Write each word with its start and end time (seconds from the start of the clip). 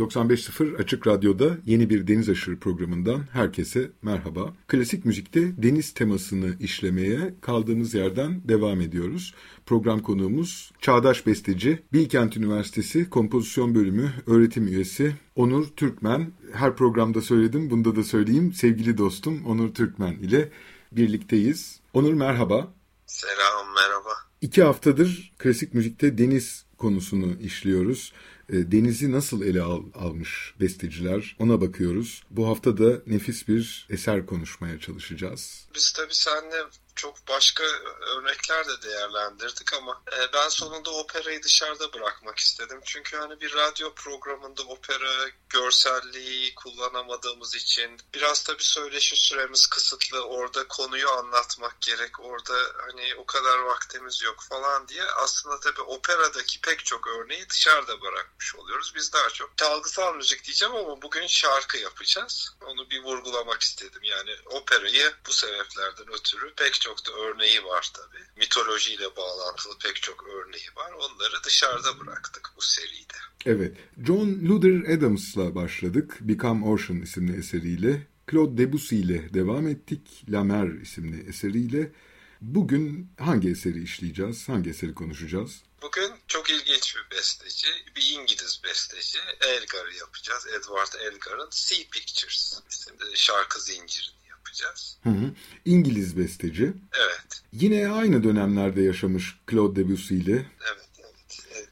95.0 0.00 0.76
Açık 0.76 1.06
Radyo'da 1.06 1.58
yeni 1.66 1.90
bir 1.90 2.06
Deniz 2.06 2.28
Aşırı 2.28 2.58
programından 2.58 3.24
herkese 3.32 3.90
merhaba. 4.02 4.54
Klasik 4.68 5.04
müzikte 5.04 5.62
deniz 5.62 5.94
temasını 5.94 6.56
işlemeye 6.60 7.34
kaldığımız 7.40 7.94
yerden 7.94 8.48
devam 8.48 8.80
ediyoruz. 8.80 9.34
Program 9.66 10.02
konuğumuz 10.02 10.72
çağdaş 10.80 11.26
besteci, 11.26 11.82
Bilkent 11.92 12.36
Üniversitesi 12.36 13.10
Kompozisyon 13.10 13.74
Bölümü 13.74 14.12
öğretim 14.26 14.66
üyesi 14.66 15.16
Onur 15.36 15.66
Türkmen. 15.66 16.32
Her 16.52 16.76
programda 16.76 17.20
söyledim, 17.20 17.70
bunda 17.70 17.96
da 17.96 18.04
söyleyeyim. 18.04 18.52
Sevgili 18.52 18.98
dostum 18.98 19.46
Onur 19.46 19.74
Türkmen 19.74 20.12
ile 20.12 20.48
birlikteyiz. 20.92 21.80
Onur 21.92 22.12
merhaba. 22.12 22.74
Selam, 23.06 23.66
merhaba. 23.74 24.10
İki 24.40 24.62
haftadır 24.62 25.32
klasik 25.38 25.74
müzikte 25.74 26.18
deniz 26.18 26.64
konusunu 26.80 27.36
işliyoruz. 27.40 28.12
E, 28.48 28.72
denizi 28.72 29.12
nasıl 29.12 29.42
ele 29.42 29.62
al, 29.62 29.82
almış 29.94 30.54
besteciler 30.60 31.36
ona 31.38 31.60
bakıyoruz. 31.60 32.22
Bu 32.30 32.48
hafta 32.48 32.78
da 32.78 33.02
nefis 33.06 33.48
bir 33.48 33.86
eser 33.90 34.26
konuşmaya 34.26 34.80
çalışacağız. 34.80 35.66
Biz 35.74 35.92
tabii 35.92 36.14
seninle 36.14 36.56
çok 37.00 37.28
başka 37.28 37.64
örnekler 38.00 38.68
de 38.68 38.82
değerlendirdik 38.82 39.72
ama 39.72 40.02
e, 40.12 40.32
ben 40.32 40.48
sonunda 40.48 40.90
operayı 40.90 41.42
dışarıda 41.42 41.92
bırakmak 41.92 42.38
istedim. 42.38 42.80
Çünkü 42.84 43.16
hani 43.16 43.40
bir 43.40 43.54
radyo 43.54 43.94
programında 43.94 44.62
opera 44.62 45.30
görselliği 45.48 46.54
kullanamadığımız 46.54 47.54
için 47.54 48.00
biraz 48.14 48.42
tabii 48.42 48.64
söyleşi 48.64 49.16
süremiz 49.16 49.66
kısıtlı. 49.66 50.24
Orada 50.24 50.68
konuyu 50.68 51.10
anlatmak 51.10 51.80
gerek. 51.80 52.20
Orada 52.20 52.54
hani 52.86 53.14
o 53.14 53.26
kadar 53.26 53.58
vaktimiz 53.58 54.22
yok 54.22 54.44
falan 54.48 54.88
diye 54.88 55.04
aslında 55.04 55.60
tabii 55.60 55.80
operadaki 55.80 56.60
pek 56.60 56.84
çok 56.84 57.06
örneği 57.06 57.48
dışarıda 57.48 58.00
bırakmış 58.00 58.54
oluyoruz. 58.54 58.92
Biz 58.94 59.12
daha 59.12 59.30
çok 59.30 59.58
çalgısal 59.58 60.14
müzik 60.14 60.44
diyeceğim 60.44 60.74
ama 60.74 61.02
bugün 61.02 61.26
şarkı 61.26 61.78
yapacağız. 61.78 62.54
Onu 62.60 62.90
bir 62.90 63.02
vurgulamak 63.02 63.62
istedim. 63.62 64.02
Yani 64.02 64.36
operayı 64.46 65.14
bu 65.26 65.32
sebeplerden 65.32 66.12
ötürü 66.12 66.54
pek 66.54 66.80
çok 66.80 66.89
çok 66.90 67.06
da 67.06 67.18
örneği 67.18 67.64
var 67.64 67.92
tabii. 67.94 68.24
Mitolojiyle 68.36 69.16
bağlantılı 69.16 69.78
pek 69.78 70.02
çok 70.02 70.24
örneği 70.28 70.68
var. 70.76 70.92
Onları 70.92 71.44
dışarıda 71.44 72.00
bıraktık 72.00 72.52
bu 72.56 72.62
seride. 72.62 73.14
Evet. 73.46 73.76
John 74.06 74.38
Luther 74.48 74.94
Adams'la 74.96 75.54
başladık. 75.54 76.18
Become 76.20 76.66
Ocean 76.66 77.02
isimli 77.02 77.38
eseriyle. 77.38 78.06
Claude 78.30 78.58
Debussy 78.58 79.00
ile 79.00 79.34
devam 79.34 79.68
ettik. 79.68 80.24
La 80.28 80.44
Mer 80.44 80.68
isimli 80.82 81.28
eseriyle. 81.28 81.92
Bugün 82.40 83.12
hangi 83.18 83.50
eseri 83.50 83.82
işleyeceğiz? 83.82 84.48
Hangi 84.48 84.70
eseri 84.70 84.94
konuşacağız? 84.94 85.62
Bugün 85.82 86.10
çok 86.28 86.50
ilginç 86.50 86.96
bir 86.96 87.16
besteci, 87.16 87.68
bir 87.96 88.10
İngiliz 88.10 88.60
besteci. 88.64 89.18
Elgar'ı 89.40 89.94
yapacağız. 89.96 90.46
Edward 90.46 90.92
Elgar'ın 91.00 91.48
Sea 91.50 91.78
Pictures 91.92 92.60
isimli 92.70 93.16
şarkı 93.16 93.60
zincirini 93.60 94.19
yapacağız. 94.50 94.98
Hı 95.02 95.10
hı. 95.10 95.30
İngiliz 95.64 96.18
besteci. 96.18 96.72
Evet. 96.92 97.42
Yine 97.52 97.88
aynı 97.88 98.24
dönemlerde 98.24 98.82
yaşamış 98.82 99.38
Claude 99.50 99.80
Debussy 99.80 100.14
ile. 100.14 100.32
Evet, 100.32 100.88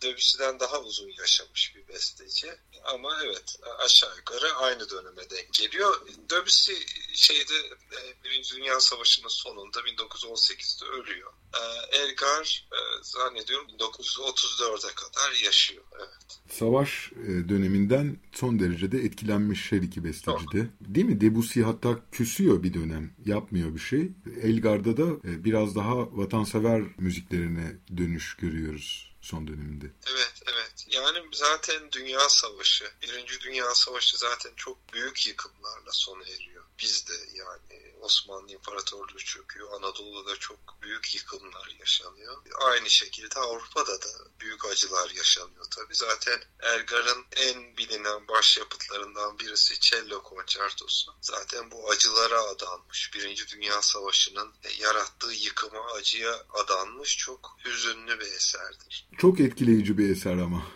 Debussy'den 0.02 0.60
daha 0.60 0.80
uzun 0.80 1.08
yaşamış 1.18 1.76
bir 1.76 1.88
besteci. 1.88 2.46
Ama 2.84 3.18
evet 3.24 3.58
aşağı 3.78 4.16
yukarı 4.16 4.54
aynı 4.54 4.90
döneme 4.90 5.30
denk 5.30 5.52
geliyor. 5.52 6.06
Debussy 6.30 6.72
şeyde 7.14 7.54
e, 7.92 8.24
Birinci 8.24 8.56
Dünya 8.56 8.80
Savaşı'nın 8.80 9.28
sonunda 9.28 9.78
1918'de 9.78 10.84
ölüyor. 10.86 11.32
E, 11.54 11.96
Elgar 11.96 12.68
zannediyorum 13.02 13.66
1934'e 13.68 14.94
kadar 14.94 15.44
yaşıyor. 15.44 15.84
Evet. 15.98 16.40
Savaş 16.50 17.10
döneminden 17.48 18.20
son 18.32 18.60
derecede 18.60 18.98
etkilenmiş 18.98 19.72
her 19.72 19.82
iki 19.82 20.04
besteci 20.04 20.46
de. 20.52 20.68
Değil 20.80 21.06
mi? 21.06 21.20
Debussy 21.20 21.62
hatta 21.62 22.10
küsüyor 22.12 22.62
bir 22.62 22.74
dönem. 22.74 23.14
Yapmıyor 23.26 23.74
bir 23.74 23.80
şey. 23.80 24.08
Elgar'da 24.42 24.96
da 24.96 25.22
biraz 25.24 25.76
daha 25.76 25.96
vatansever 26.16 26.82
müziklerine 26.98 27.76
dönüş 27.96 28.36
görüyoruz 28.36 29.07
son 29.20 29.48
döneminde. 29.48 29.86
Evet, 30.06 30.42
evet. 30.46 30.86
Yani 30.88 31.18
zaten 31.32 31.92
Dünya 31.92 32.28
Savaşı, 32.28 32.90
Birinci 33.02 33.40
Dünya 33.40 33.74
Savaşı 33.74 34.18
zaten 34.18 34.52
çok 34.56 34.92
büyük 34.92 35.26
yıkımlarla 35.26 35.92
sona 35.92 36.22
eriyor. 36.22 36.57
Bizde 36.80 37.12
yani 37.34 37.92
Osmanlı 38.00 38.52
İmparatorluğu 38.52 39.18
çöküyor. 39.18 39.72
Anadolu'da 39.72 40.36
çok 40.36 40.82
büyük 40.82 41.14
yıkımlar 41.14 41.76
yaşanıyor. 41.80 42.36
Aynı 42.60 42.90
şekilde 42.90 43.40
Avrupa'da 43.40 44.02
da 44.02 44.08
büyük 44.40 44.64
acılar 44.64 45.10
yaşanıyor 45.10 45.64
tabii. 45.70 45.94
Zaten 45.94 46.40
Elgar'ın 46.60 47.24
en 47.36 47.76
bilinen 47.76 48.28
başyapıtlarından 48.28 49.38
birisi 49.38 49.80
Cello 49.80 50.22
Konçertosu. 50.22 51.14
Zaten 51.20 51.70
bu 51.70 51.90
acılara 51.90 52.42
adanmış. 52.42 53.14
Birinci 53.14 53.48
Dünya 53.48 53.82
Savaşı'nın 53.82 54.54
yarattığı 54.78 55.32
yıkıma, 55.32 55.92
acıya 55.92 56.46
adanmış 56.50 57.16
çok 57.16 57.56
hüzünlü 57.64 58.20
bir 58.20 58.32
eserdir. 58.32 59.08
Çok 59.18 59.40
etkileyici 59.40 59.98
bir 59.98 60.10
eser 60.10 60.32
ama. 60.32 60.66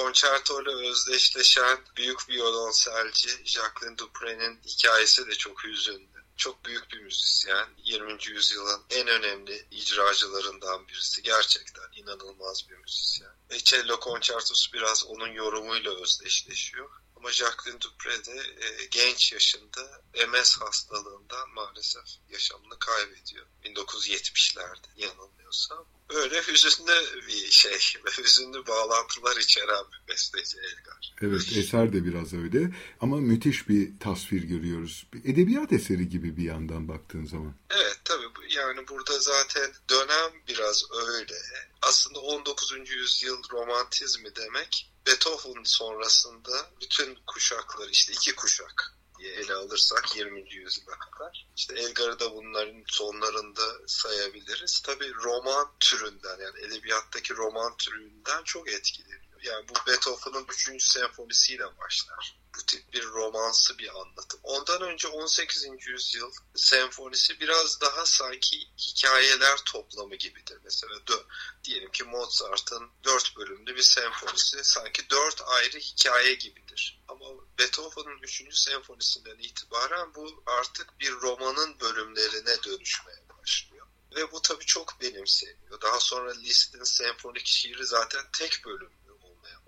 Öyle. 0.00 0.10
Zaten 0.10 0.10
konçerto 0.10 0.62
ile 0.62 0.88
özdeşleşen 0.90 1.78
büyük 1.96 2.28
violonselci 2.28 3.28
Jacqueline 3.44 3.98
Dupre'nin 3.98 4.60
hikayesi 4.66 5.26
de 5.26 5.34
çok 5.34 5.64
hüzünlü. 5.64 6.20
Çok 6.36 6.64
büyük 6.64 6.92
bir 6.92 7.00
müzisyen. 7.00 7.68
20. 7.84 8.18
yüzyılın 8.26 8.82
en 8.90 9.08
önemli 9.08 9.66
icracılarından 9.70 10.88
birisi. 10.88 11.22
Gerçekten 11.22 11.84
inanılmaz 11.92 12.68
bir 12.70 12.76
müzisyen. 12.76 13.32
Ve 13.50 13.58
Cello 13.58 14.00
konçertosu 14.00 14.72
biraz 14.72 15.04
onun 15.06 15.28
yorumuyla 15.28 16.02
özdeşleşiyor. 16.02 16.90
Ama 17.20 17.32
Jacqueline 17.32 17.80
Dupre 17.80 18.24
de 18.24 18.40
e, 18.40 18.84
genç 18.90 19.32
yaşında 19.32 20.02
MS 20.28 20.58
hastalığından 20.60 21.50
maalesef 21.54 22.04
yaşamını 22.30 22.78
kaybediyor. 22.78 23.46
1970'lerde 23.64 24.86
yanılmıyorsam. 24.96 25.86
Öyle 26.08 26.42
hüzünlü 26.42 27.26
bir 27.28 27.50
şey 27.50 27.72
ve 28.04 28.10
hüzünlü 28.22 28.66
bağlantılar 28.66 29.36
içeren 29.36 29.84
bir 29.92 30.12
besteci 30.14 30.56
Elgar. 30.58 31.14
Evet 31.22 31.56
eser 31.56 31.92
de 31.92 32.04
biraz 32.04 32.32
öyle 32.32 32.70
ama 33.00 33.16
müthiş 33.16 33.68
bir 33.68 33.98
tasvir 33.98 34.42
görüyoruz. 34.42 35.06
Bir 35.12 35.34
edebiyat 35.34 35.72
eseri 35.72 36.08
gibi 36.08 36.36
bir 36.36 36.44
yandan 36.44 36.88
baktığın 36.88 37.26
zaman. 37.26 37.54
Evet 37.70 38.00
tabii 38.04 38.54
yani 38.56 38.88
burada 38.88 39.18
zaten 39.18 39.72
dönem 39.90 40.32
biraz 40.48 40.84
öyle. 40.92 41.34
Aslında 41.82 42.20
19. 42.20 42.90
yüzyıl 42.90 43.42
romantizmi 43.52 44.36
demek 44.36 44.89
Beethoven 45.06 45.64
sonrasında 45.64 46.70
bütün 46.80 47.18
kuşaklar 47.26 47.88
işte 47.88 48.12
iki 48.12 48.34
kuşak 48.34 48.94
diye 49.18 49.32
ele 49.32 49.54
alırsak 49.54 50.16
20. 50.16 50.54
yüzyıla 50.54 50.98
kadar. 50.98 51.46
İşte 51.56 51.74
Elgar'ı 51.74 52.20
da 52.20 52.34
bunların 52.34 52.84
sonlarında 52.86 53.62
sayabiliriz. 53.86 54.80
Tabii 54.80 55.14
roman 55.14 55.68
türünden 55.80 56.40
yani 56.40 56.58
edebiyattaki 56.66 57.36
roman 57.36 57.76
türünden 57.76 58.42
çok 58.44 58.68
etkileniyor. 58.68 59.19
Yani 59.42 59.68
bu 59.68 59.74
Beethoven'ın 59.86 60.46
3. 60.48 60.82
senfonisiyle 60.82 61.78
başlar. 61.78 62.40
Bu 62.56 62.66
tip 62.66 62.92
bir 62.92 63.04
romansı 63.04 63.78
bir 63.78 64.00
anlatım. 64.00 64.40
Ondan 64.42 64.82
önce 64.82 65.08
18. 65.08 65.66
yüzyıl 65.86 66.32
senfonisi 66.54 67.40
biraz 67.40 67.80
daha 67.80 68.06
sanki 68.06 68.68
hikayeler 68.78 69.56
toplamı 69.56 70.14
gibidir. 70.14 70.58
Mesela 70.64 71.06
dö, 71.06 71.16
diyelim 71.64 71.90
ki 71.90 72.04
Mozart'ın 72.04 72.90
dört 73.04 73.36
bölümlü 73.36 73.76
bir 73.76 73.82
senfonisi 73.82 74.64
sanki 74.64 75.10
dört 75.10 75.42
ayrı 75.46 75.78
hikaye 75.78 76.34
gibidir. 76.34 77.00
Ama 77.08 77.26
Beethoven'ın 77.58 78.18
3. 78.22 78.42
senfonisinden 78.52 79.38
itibaren 79.38 80.14
bu 80.14 80.42
artık 80.46 81.00
bir 81.00 81.12
romanın 81.12 81.80
bölümlerine 81.80 82.62
dönüşmeye 82.62 83.28
başlıyor. 83.38 83.86
Ve 84.16 84.32
bu 84.32 84.42
tabii 84.42 84.66
çok 84.66 85.00
benimseniyor. 85.00 85.80
Daha 85.80 86.00
sonra 86.00 86.32
Liszt'in 86.32 86.84
senfonik 86.84 87.46
şiiri 87.46 87.86
zaten 87.86 88.22
tek 88.32 88.64
bölüm 88.64 88.90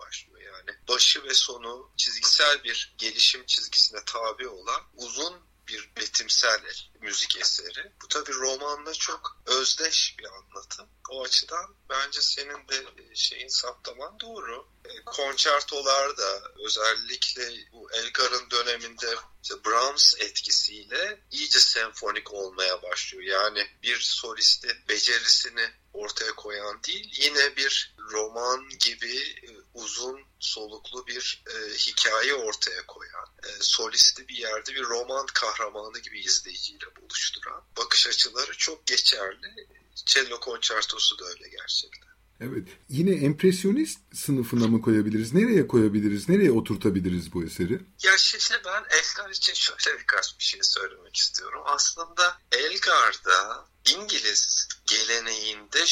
başlıyor. 0.06 0.40
Yani 0.40 0.78
başı 0.88 1.25
ve 1.25 1.34
sonu 1.34 1.93
çizgisel 1.96 2.64
bir 2.64 2.94
gelişim 2.99 3.46
çizgisine 3.46 4.00
tabi 4.04 4.49
olan 4.49 4.82
uzun 4.94 5.52
bir 5.69 5.90
betimsel 5.96 6.60
müzik 7.00 7.37
eseri. 7.37 7.93
Bu 8.02 8.08
tabii 8.08 8.34
romanla 8.34 8.94
çok 8.94 9.37
özdeş 9.46 10.16
bir 10.19 10.25
anlatım. 10.25 10.88
O 11.10 11.25
açıdan 11.25 11.75
bence 11.88 12.20
senin 12.20 12.69
de 12.69 12.76
e, 12.76 13.14
şeyin 13.14 13.49
saptaman 13.49 14.20
doğru. 14.20 14.69
E, 14.84 15.04
konçertolar 15.04 16.12
özellikle 16.64 17.50
bu 17.72 17.93
Elgar'ın 17.93 18.50
döneminde 18.50 19.14
işte 19.43 19.64
Brahms 19.64 20.14
etkisiyle 20.19 21.20
iyice 21.31 21.60
senfonik 21.60 22.32
olmaya 22.32 22.82
başlıyor. 22.82 23.22
Yani 23.22 23.66
bir 23.82 24.00
solisti 24.00 24.82
becerisini 24.88 25.70
ortaya 25.93 26.32
koyan 26.32 26.82
değil, 26.82 27.10
yine 27.12 27.56
bir 27.56 27.94
roman 27.99 28.69
gibi 28.69 29.16
e, 29.19 29.50
uzun 29.74 30.20
soluklu 30.40 31.06
bir 31.06 31.44
e, 31.50 31.74
hikaye 31.74 32.34
ortaya 32.34 32.86
koyan, 32.86 33.26
e, 33.42 33.48
solisti 33.60 34.28
bir 34.28 34.36
yerde 34.36 34.74
bir 34.74 34.82
roman 34.82 35.26
kahramanı 35.34 35.98
gibi 35.98 36.20
izleyiciyle 36.20 36.86
buluşturan 36.96 37.64
bakış 37.78 38.06
açıları 38.06 38.56
çok 38.56 38.86
geçerli. 38.86 39.66
Cello 39.94 40.40
konçertosu 40.40 41.19
da 41.19 41.24
öyle 41.24 41.48
gerçekten. 41.48 42.12
Evet. 42.40 42.69
Yine 42.88 43.10
empresyonist 43.24 44.00
sınıfına 44.14 44.66
mı 44.66 44.82
koyabiliriz? 44.82 45.34
Nereye 45.34 45.66
koyabiliriz? 45.66 46.28
Nereye 46.28 46.52
oturtabiliriz 46.52 47.32
bu 47.32 47.44
eseri? 47.44 47.80
Ya 48.02 48.18
şimdi 48.18 48.60
ben 48.64 48.84
Elgar 48.90 49.30
için 49.30 49.54
şöyle 49.54 49.98
birkaç 50.00 50.38
bir 50.38 50.44
şey 50.44 50.60
söylemek 50.62 51.16
istiyorum. 51.16 51.62
Aslında 51.64 52.38
Elgar'da 52.52 53.66
İngiliz 53.84 54.69
geleneğinde 54.87 55.84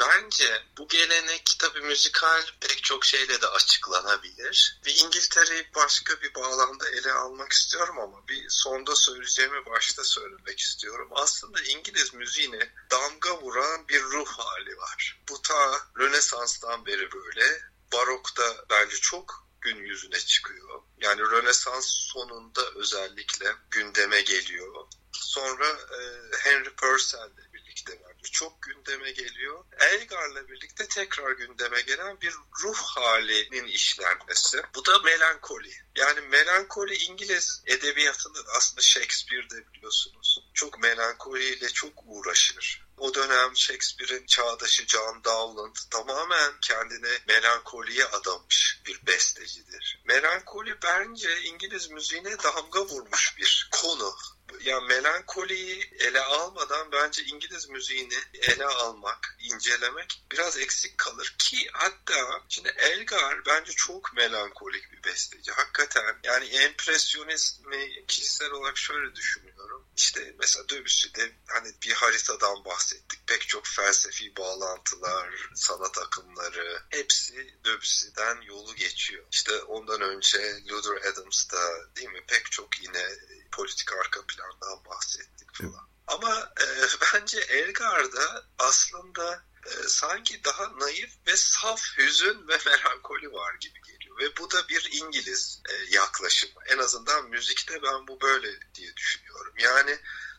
bence 0.00 0.62
bu 0.78 0.88
gelenek 0.88 1.56
tabii 1.58 1.80
müzikal 1.80 2.42
pek 2.60 2.84
çok 2.84 3.04
şeyle 3.04 3.40
de 3.40 3.46
açıklanabilir. 3.46 4.80
Ve 4.86 4.92
İngiltere'yi 4.92 5.70
başka 5.74 6.20
bir 6.20 6.34
bağlamda 6.34 6.88
ele 6.88 7.12
almak 7.12 7.52
istiyorum 7.52 7.98
ama 7.98 8.28
bir 8.28 8.46
sonda 8.48 8.96
söyleyeceğimi 8.96 9.66
başta 9.66 10.04
söylemek 10.04 10.60
istiyorum. 10.60 11.08
Aslında 11.12 11.60
İngiliz 11.60 12.14
müziğine 12.14 12.72
damga 12.90 13.40
vuran 13.40 13.88
bir 13.88 14.02
ruh 14.02 14.28
hali 14.28 14.76
var. 14.78 15.20
Bu 15.28 15.42
ta 15.42 15.80
Rönesans'tan 15.98 16.86
beri 16.86 17.12
böyle. 17.12 17.60
Barok'ta 17.92 18.64
bence 18.70 18.96
çok 18.96 19.48
gün 19.60 19.76
yüzüne 19.76 20.18
çıkıyor. 20.18 20.82
Yani 21.00 21.20
Rönesans 21.20 21.86
sonunda 21.86 22.70
özellikle 22.74 23.54
gündeme 23.70 24.20
geliyor. 24.20 24.86
Sonra 25.28 25.68
e, 25.68 26.00
Henry 26.38 26.70
Purcell'le 26.74 27.52
birlikte 27.52 27.92
bence 27.92 28.30
çok 28.32 28.62
gündeme 28.62 29.10
geliyor. 29.10 29.64
Elgar'la 29.78 30.48
birlikte 30.48 30.88
tekrar 30.88 31.32
gündeme 31.32 31.80
gelen 31.80 32.20
bir 32.20 32.34
ruh 32.62 32.76
halinin 32.76 33.64
işlenmesi. 33.64 34.62
Bu 34.74 34.86
da 34.86 34.98
melankoli. 34.98 35.72
Yani 35.96 36.20
melankoli 36.20 36.94
İngiliz 36.96 37.62
edebiyatında 37.66 38.38
aslında 38.56 38.80
Shakespeare'de 38.80 39.72
biliyorsunuz. 39.72 40.38
Çok 40.54 40.78
melankoliyle 40.82 41.68
çok 41.68 41.92
uğraşır. 42.06 42.86
O 42.96 43.14
dönem 43.14 43.56
Shakespeare'in 43.56 44.26
çağdaşı 44.26 44.86
John 44.86 45.24
Dowland 45.24 45.76
tamamen 45.90 46.52
kendine 46.60 47.18
melankoliye 47.28 48.04
adamış 48.04 48.80
bir 48.86 49.06
bestecidir. 49.06 50.02
Melankoli 50.04 50.82
bence 50.82 51.42
İngiliz 51.42 51.90
müziğine 51.90 52.42
damga 52.42 52.84
vurmuş 52.84 53.34
bir 53.38 53.68
konu 53.72 54.14
ya 54.60 54.80
melankoliyi 54.80 55.90
ele 55.98 56.20
almadan 56.20 56.92
bence 56.92 57.22
İngiliz 57.22 57.68
müziğini 57.68 58.18
ele 58.34 58.64
almak, 58.64 59.36
incelemek 59.38 60.22
biraz 60.32 60.58
eksik 60.58 60.98
kalır 60.98 61.34
ki 61.38 61.68
hatta 61.72 62.42
şimdi 62.48 62.68
Elgar 62.68 63.46
bence 63.46 63.72
çok 63.72 64.12
melankolik 64.12 64.92
bir 64.92 65.02
besteci. 65.02 65.52
Hakikaten 65.52 66.16
yani 66.24 66.46
empresyonizmi 66.46 68.06
kişisel 68.06 68.50
olarak 68.50 68.78
şöyle 68.78 69.14
düşünüyorum. 69.14 69.57
İşte 69.96 70.34
mesela 70.38 70.68
Debussy'de 70.68 71.32
hani 71.46 71.74
bir 71.82 71.92
haritadan 71.92 72.64
bahsettik. 72.64 73.26
Pek 73.26 73.48
çok 73.48 73.66
felsefi 73.66 74.36
bağlantılar, 74.36 75.50
sanat 75.54 75.98
akımları 75.98 76.82
hepsi 76.90 77.54
Debussy'den 77.64 78.40
yolu 78.40 78.74
geçiyor. 78.74 79.26
İşte 79.30 79.62
ondan 79.62 80.00
önce 80.00 80.62
Luther 80.70 81.10
Adams'da 81.12 81.94
değil 81.96 82.08
mi 82.08 82.24
pek 82.26 82.50
çok 82.50 82.82
yine 82.82 83.08
politik 83.52 83.92
arka 83.92 84.26
plandan 84.26 84.84
bahsettik 84.84 85.54
falan. 85.54 85.88
Ama 86.06 86.52
e, 86.60 86.66
bence 87.14 87.40
Elgar'da 87.40 88.44
aslında 88.58 89.44
e, 89.66 89.88
sanki 89.88 90.44
daha 90.44 90.78
naif 90.78 91.10
ve 91.26 91.36
saf 91.36 91.80
hüzün 91.98 92.48
ve 92.48 92.58
melankoli 92.66 93.32
var 93.32 93.54
gibi 93.54 93.82
geliyor. 93.82 93.97
Ve 94.18 94.36
bu 94.36 94.50
da 94.50 94.68
bir 94.68 94.88
İngiliz 94.92 95.62
e, 95.68 95.94
yaklaşımı. 95.94 96.60
En 96.66 96.78
azından 96.78 97.28
müzikte 97.28 97.82
ben 97.82 98.08
bu 98.08 98.20
böyle 98.20 98.48
diye 98.74 98.96
düşünüyorum. 98.96 99.54
Yani 99.58 99.98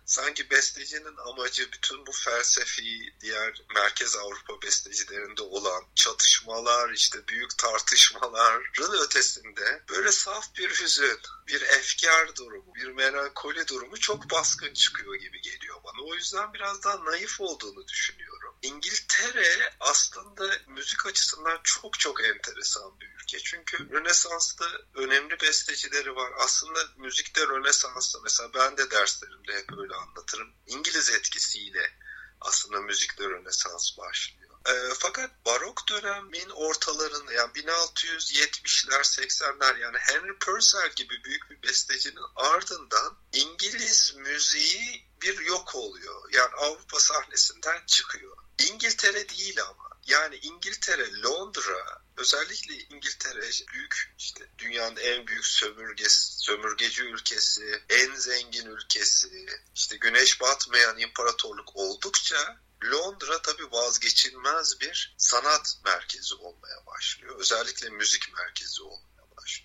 sanki 0.10 0.50
bestecinin 0.50 1.18
amacı 1.18 1.72
bütün 1.72 2.06
bu 2.06 2.12
felsefi 2.12 3.14
diğer 3.22 3.64
Merkez 3.76 4.16
Avrupa 4.16 4.62
bestecilerinde 4.62 5.42
olan 5.42 5.84
çatışmalar 5.96 6.90
işte 6.90 7.28
büyük 7.28 7.58
tartışmaların 7.58 9.04
ötesinde 9.06 9.84
böyle 9.90 10.12
saf 10.12 10.56
bir 10.58 10.70
hüzün, 10.70 11.20
bir 11.48 11.62
efkar 11.62 12.36
durumu, 12.36 12.76
bir 12.76 12.88
melankoli 12.88 13.68
durumu 13.68 14.00
çok 14.00 14.32
baskın 14.32 14.74
çıkıyor 14.74 15.16
gibi 15.16 15.42
geliyor 15.42 15.84
bana. 15.84 16.04
O 16.04 16.16
yüzden 16.16 16.54
biraz 16.54 16.84
daha 16.84 17.06
naif 17.06 17.42
olduğunu 17.42 17.88
düşünüyorum. 17.88 18.49
İngiltere 18.62 19.74
aslında 19.80 20.58
müzik 20.68 21.06
açısından 21.06 21.60
çok 21.64 22.00
çok 22.00 22.24
enteresan 22.24 23.00
bir 23.00 23.06
ülke. 23.06 23.40
Çünkü 23.40 23.90
Rönesans'ta 23.90 24.66
önemli 24.96 25.40
bestecileri 25.42 26.16
var. 26.16 26.32
Aslında 26.38 26.80
müzikte 26.98 27.48
Rönesans'ta 27.48 28.20
mesela 28.24 28.54
ben 28.54 28.78
de 28.78 28.92
derslerimde 28.92 29.54
hep 29.54 29.78
öyle 29.78 29.96
anlatırım. 29.96 30.54
İngiliz 30.68 31.10
etkisiyle 31.10 31.94
aslında 32.42 32.82
müzikte 32.82 33.24
Rönesans 33.24 33.98
başlıyor. 33.98 34.50
E, 34.68 34.94
fakat 35.00 35.46
barok 35.46 35.88
dönemin 35.90 36.50
ortalarında 36.50 37.34
yani 37.34 37.52
1670'ler 37.52 39.02
80'ler 39.02 39.80
yani 39.80 39.98
Henry 39.98 40.38
Purcell 40.40 40.92
gibi 40.96 41.24
büyük 41.24 41.50
bir 41.50 41.64
bestecinin 41.64 42.24
ardından 42.36 43.18
İngiliz 43.34 44.16
müziği 44.16 45.10
bir 45.22 45.40
yok 45.40 45.76
oluyor. 45.76 46.30
Yani 46.32 46.52
Avrupa 46.56 47.00
sahnesinden 47.00 47.86
çıkıyor. 47.88 48.38
İngiltere 48.60 49.30
değil 49.30 49.62
ama. 49.62 49.90
Yani 50.08 50.36
İngiltere, 50.36 51.22
Londra, 51.22 52.02
özellikle 52.18 52.74
İngiltere 52.76 53.50
büyük 53.74 54.14
işte 54.18 54.50
dünyanın 54.58 54.96
en 54.96 55.28
büyük 55.28 55.46
sömürgesi, 55.46 56.40
sömürgeci 56.40 57.04
ülkesi, 57.04 57.84
en 57.90 58.16
zengin 58.16 58.66
ülkesi, 58.66 59.46
işte 59.76 59.98
güneş 59.98 60.42
batmayan 60.42 61.00
imparatorluk 61.00 61.76
oldukça 61.76 62.60
Londra 62.84 63.42
tabii 63.42 63.72
vazgeçilmez 63.72 64.82
bir 64.82 65.16
sanat 65.18 65.78
merkezi 65.86 66.36
olmaya 66.36 66.86
başlıyor. 66.86 67.40
Özellikle 67.40 67.90
müzik 67.90 68.34
merkezi 68.34 68.84
olmaya. 68.84 69.09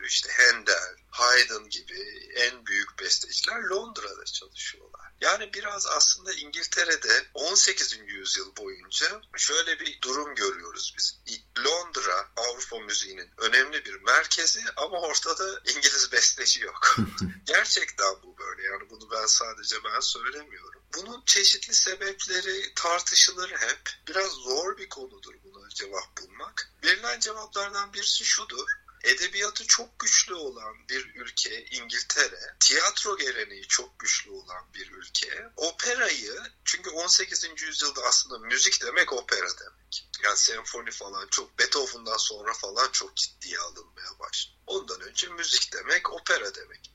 İşte 0.07 0.31
Handel, 0.33 0.97
Haydn 1.11 1.69
gibi 1.69 2.31
en 2.35 2.67
büyük 2.67 2.99
besteciler 2.99 3.63
Londra'da 3.63 4.25
çalışıyorlar. 4.25 5.13
Yani 5.21 5.53
biraz 5.55 5.87
aslında 5.87 6.33
İngiltere'de 6.33 7.27
18. 7.35 7.99
yüzyıl 8.07 8.57
boyunca 8.57 9.21
şöyle 9.37 9.81
bir 9.81 10.01
durum 10.03 10.35
görüyoruz 10.35 10.95
biz. 10.99 11.19
Londra 11.59 12.31
Avrupa 12.37 12.79
müziğinin 12.79 13.31
önemli 13.39 13.85
bir 13.85 14.03
merkezi 14.03 14.65
ama 14.77 15.01
ortada 15.01 15.61
İngiliz 15.65 16.13
besteci 16.13 16.61
yok. 16.61 16.97
Gerçekten 17.47 18.15
bu 18.23 18.39
böyle 18.39 18.63
yani 18.63 18.91
bunu 18.91 19.11
ben 19.11 19.27
sadece 19.27 19.77
ben 19.85 20.01
söylemiyorum. 20.01 20.83
Bunun 20.97 21.23
çeşitli 21.27 21.75
sebepleri 21.75 22.75
tartışılır 22.75 23.51
hep. 23.51 23.91
Biraz 24.09 24.31
zor 24.31 24.77
bir 24.77 24.89
konudur 24.89 25.35
buna 25.45 25.69
cevap 25.69 26.17
bulmak. 26.21 26.71
Verilen 26.85 27.21
cevaplardan 27.21 27.93
birisi 27.93 28.25
şudur 28.25 28.67
edebiyatı 29.05 29.67
çok 29.67 29.99
güçlü 29.99 30.35
olan 30.35 30.89
bir 30.89 31.15
ülke 31.15 31.65
İngiltere, 31.65 32.57
tiyatro 32.61 33.19
geleneği 33.19 33.69
çok 33.69 33.99
güçlü 33.99 34.31
olan 34.31 34.75
bir 34.75 34.91
ülke, 34.93 35.49
operayı 35.57 36.43
çünkü 36.65 36.91
18. 36.91 37.63
yüzyılda 37.63 38.03
aslında 38.03 38.39
müzik 38.39 38.83
demek 38.83 39.13
opera 39.13 39.59
demek. 39.61 40.09
Yani 40.25 40.37
senfoni 40.37 40.91
falan 40.91 41.27
çok 41.31 41.59
Beethoven'dan 41.59 42.17
sonra 42.17 42.55
falan 42.55 42.91
çok 42.93 43.17
ciddiye 43.17 43.59
alınmaya 43.59 44.19
başladı. 44.19 44.57
Ondan 44.67 45.01
önce 45.01 45.29
müzik 45.29 45.73
demek 45.73 46.13
opera 46.13 46.55
demek 46.55 46.95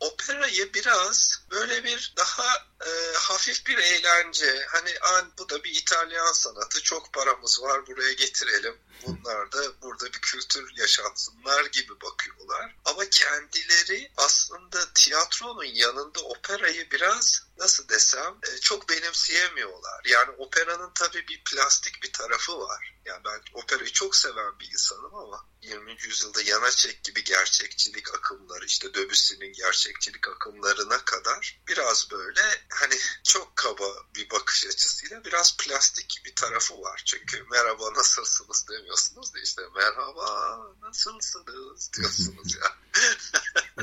operayı 0.00 0.74
biraz 0.74 1.40
böyle 1.50 1.84
bir 1.84 2.14
daha 2.16 2.66
e, 2.86 3.14
hafif 3.14 3.66
bir 3.66 3.78
eğlence 3.78 4.66
hani 4.68 4.98
an 5.00 5.32
bu 5.38 5.48
da 5.48 5.64
bir 5.64 5.74
İtalyan 5.74 6.32
sanatı 6.32 6.82
çok 6.82 7.12
paramız 7.12 7.62
var 7.62 7.86
buraya 7.86 8.12
getirelim 8.12 8.78
bunlar 9.06 9.52
da 9.52 9.82
burada 9.82 10.06
bir 10.06 10.20
kültür 10.20 10.76
yaşatsınlar 10.76 11.64
gibi 11.64 12.00
bakıyorlar 12.00 12.76
ama 12.84 13.04
kendileri 13.10 14.12
aslında 14.16 14.92
tiyatronun 14.94 15.64
yanında 15.64 16.20
operayı 16.20 16.90
biraz 16.90 17.46
nasıl 17.58 17.88
desem 17.88 18.38
e, 18.42 18.60
çok 18.60 18.88
benimseyemiyorlar 18.88 20.04
yani 20.04 20.30
operanın 20.30 20.90
tabii 20.94 21.28
bir 21.28 21.44
plastik 21.44 22.02
bir 22.02 22.12
tarafı 22.12 22.60
var 22.60 22.94
yani 23.04 23.24
ben 23.24 23.40
operayı 23.52 23.92
çok 23.92 24.16
seven 24.16 24.58
bir 24.60 24.70
insanım 24.72 25.14
ama 25.14 25.46
20. 25.62 25.96
yüzyılda 26.02 26.42
Yanaçek 26.42 27.04
gibi 27.04 27.24
gerçekçilik 27.24 28.14
akımları 28.14 28.64
işte 28.64 28.94
Debussy'nin 28.94 29.52
gerçekçilik 29.52 30.28
akımlarına 30.28 31.04
kadar 31.04 31.58
biraz 31.68 32.10
böyle 32.10 32.40
hani 32.70 32.98
çok 33.24 33.56
kaba 33.56 33.84
bir 34.16 34.30
bakış 34.30 34.66
açısıyla 34.66 35.24
biraz 35.24 35.56
plastik 35.56 36.22
bir 36.24 36.34
tarafı 36.34 36.80
var. 36.80 37.02
Çünkü 37.06 37.44
merhaba 37.50 37.92
nasılsınız 37.92 38.68
demiyorsunuz 38.86 39.34
da 39.34 39.38
işte 39.38 39.62
merhaba 39.74 40.58
nasılsınız 40.82 41.90
diyorsunuz 41.96 42.56
ya. 42.56 42.76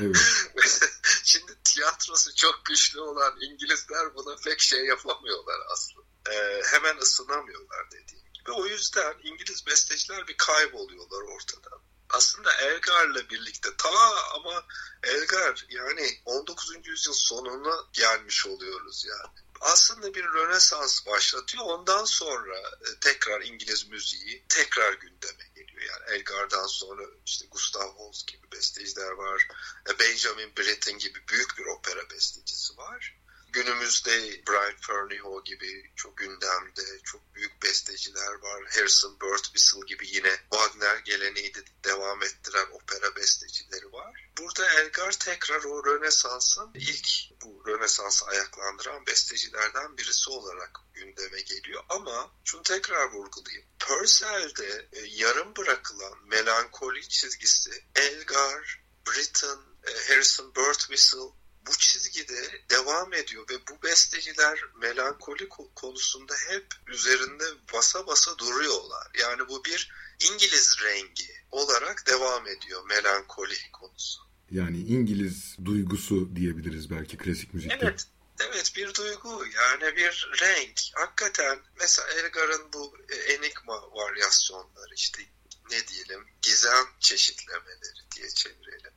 evet. 0.00 0.16
Şimdi 1.24 1.52
tiyatrosu 1.64 2.34
çok 2.34 2.64
güçlü 2.64 3.00
olan 3.00 3.40
İngilizler 3.40 4.14
buna 4.14 4.36
pek 4.36 4.60
şey 4.60 4.84
yapamıyorlar 4.84 5.60
aslında. 5.72 6.06
Ee, 6.30 6.62
hemen 6.64 6.96
ısınamıyorlar 6.96 7.90
dediğim 7.90 8.32
gibi. 8.32 8.52
O 8.52 8.66
yüzden 8.66 9.14
İngiliz 9.22 9.66
besteciler 9.66 10.26
bir 10.28 10.36
kayboluyorlar 10.36 11.22
ortadan. 11.22 11.80
Aslında 12.10 12.52
Elgar'la 12.52 13.30
birlikte 13.30 13.68
ta 13.76 13.88
ama 14.34 14.64
Elgar 15.02 15.66
yani 15.68 16.20
19. 16.24 16.70
yüzyıl 16.84 17.12
sonuna 17.12 17.76
gelmiş 17.92 18.46
oluyoruz 18.46 19.06
yani 19.08 19.34
aslında 19.64 20.14
bir 20.14 20.24
rönesans 20.24 21.06
başlatıyor. 21.06 21.64
Ondan 21.64 22.04
sonra 22.04 22.58
e, 22.58 23.00
tekrar 23.00 23.40
İngiliz 23.40 23.88
müziği 23.88 24.44
tekrar 24.48 24.92
gündeme 24.92 25.48
geliyor. 25.54 25.82
Yani 25.82 26.16
Elgar'dan 26.16 26.66
sonra 26.66 27.02
işte 27.26 27.46
Gustav 27.50 27.88
Holst 27.88 28.26
gibi 28.26 28.52
besteciler 28.52 29.10
var. 29.10 29.48
E, 29.90 29.98
Benjamin 29.98 30.56
Britten 30.56 30.98
gibi 30.98 31.28
büyük 31.28 31.58
bir 31.58 31.64
opera 31.64 32.10
bestecisi 32.10 32.76
var. 32.76 33.23
Günümüzde 33.54 34.42
Brian 34.48 34.76
Ferneyhough 34.80 35.44
gibi 35.44 35.90
çok 35.96 36.16
gündemde 36.16 36.82
çok 37.04 37.34
büyük 37.34 37.62
besteciler 37.62 38.32
var. 38.42 38.64
Harrison 38.74 39.20
Birtwistle 39.20 39.80
gibi 39.86 40.08
yine 40.08 40.36
Wagner 40.50 40.96
geleneği 40.96 41.54
de 41.54 41.60
devam 41.84 42.22
ettiren 42.22 42.66
opera 42.72 43.16
bestecileri 43.16 43.92
var. 43.92 44.30
Burada 44.38 44.70
Elgar 44.70 45.12
tekrar 45.12 45.64
o 45.64 45.86
Rönesans'ın 45.86 46.70
ilk 46.74 47.08
bu 47.42 47.62
Rönesans'ı 47.66 48.26
ayaklandıran 48.26 49.06
bestecilerden 49.06 49.98
birisi 49.98 50.30
olarak 50.30 50.80
gündeme 50.94 51.40
geliyor. 51.40 51.84
Ama 51.88 52.32
şunu 52.44 52.62
tekrar 52.62 53.12
vurgulayayım. 53.12 53.66
Purcell'de 53.78 54.88
e, 54.92 55.00
yarım 55.00 55.56
bırakılan 55.56 56.18
melankoli 56.26 57.08
çizgisi 57.08 57.84
Elgar, 57.96 58.82
Britten, 59.06 59.58
e, 59.86 60.08
Harrison 60.08 60.54
Birtwistle 60.54 61.43
bu 61.66 61.78
çizgide 61.78 62.64
devam 62.70 63.12
ediyor 63.12 63.44
ve 63.50 63.54
bu 63.70 63.82
besteciler 63.82 64.58
melankoli 64.80 65.48
konusunda 65.74 66.34
hep 66.48 66.66
üzerinde 66.86 67.44
basa 67.74 68.06
basa 68.06 68.38
duruyorlar. 68.38 69.06
Yani 69.20 69.48
bu 69.48 69.64
bir 69.64 69.90
İngiliz 70.30 70.76
rengi 70.82 71.30
olarak 71.50 72.06
devam 72.06 72.48
ediyor 72.48 72.86
melankoli 72.88 73.54
konusu. 73.72 74.22
Yani 74.50 74.78
İngiliz 74.78 75.56
duygusu 75.64 76.36
diyebiliriz 76.36 76.90
belki 76.90 77.16
klasik 77.16 77.54
müzikte. 77.54 77.78
Evet, 77.80 78.06
evet 78.40 78.72
bir 78.76 78.94
duygu 78.94 79.44
yani 79.46 79.96
bir 79.96 80.30
renk. 80.40 80.80
Hakikaten 80.94 81.58
mesela 81.80 82.08
Elgar'ın 82.08 82.72
bu 82.72 82.96
enigma 83.28 83.92
varyasyonları 83.92 84.94
işte 84.94 85.22
ne 85.70 85.88
diyelim 85.88 86.26
gizem 86.42 86.86
çeşitlemeleri 87.00 88.10
diye 88.16 88.30
çevirelim. 88.30 88.92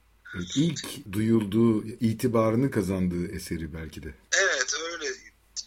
İlk 0.55 1.11
duyulduğu, 1.11 1.85
itibarını 1.85 2.71
kazandığı 2.71 3.27
eseri 3.35 3.73
belki 3.73 4.03
de. 4.03 4.13
Evet 4.31 4.73
öyle 4.91 5.09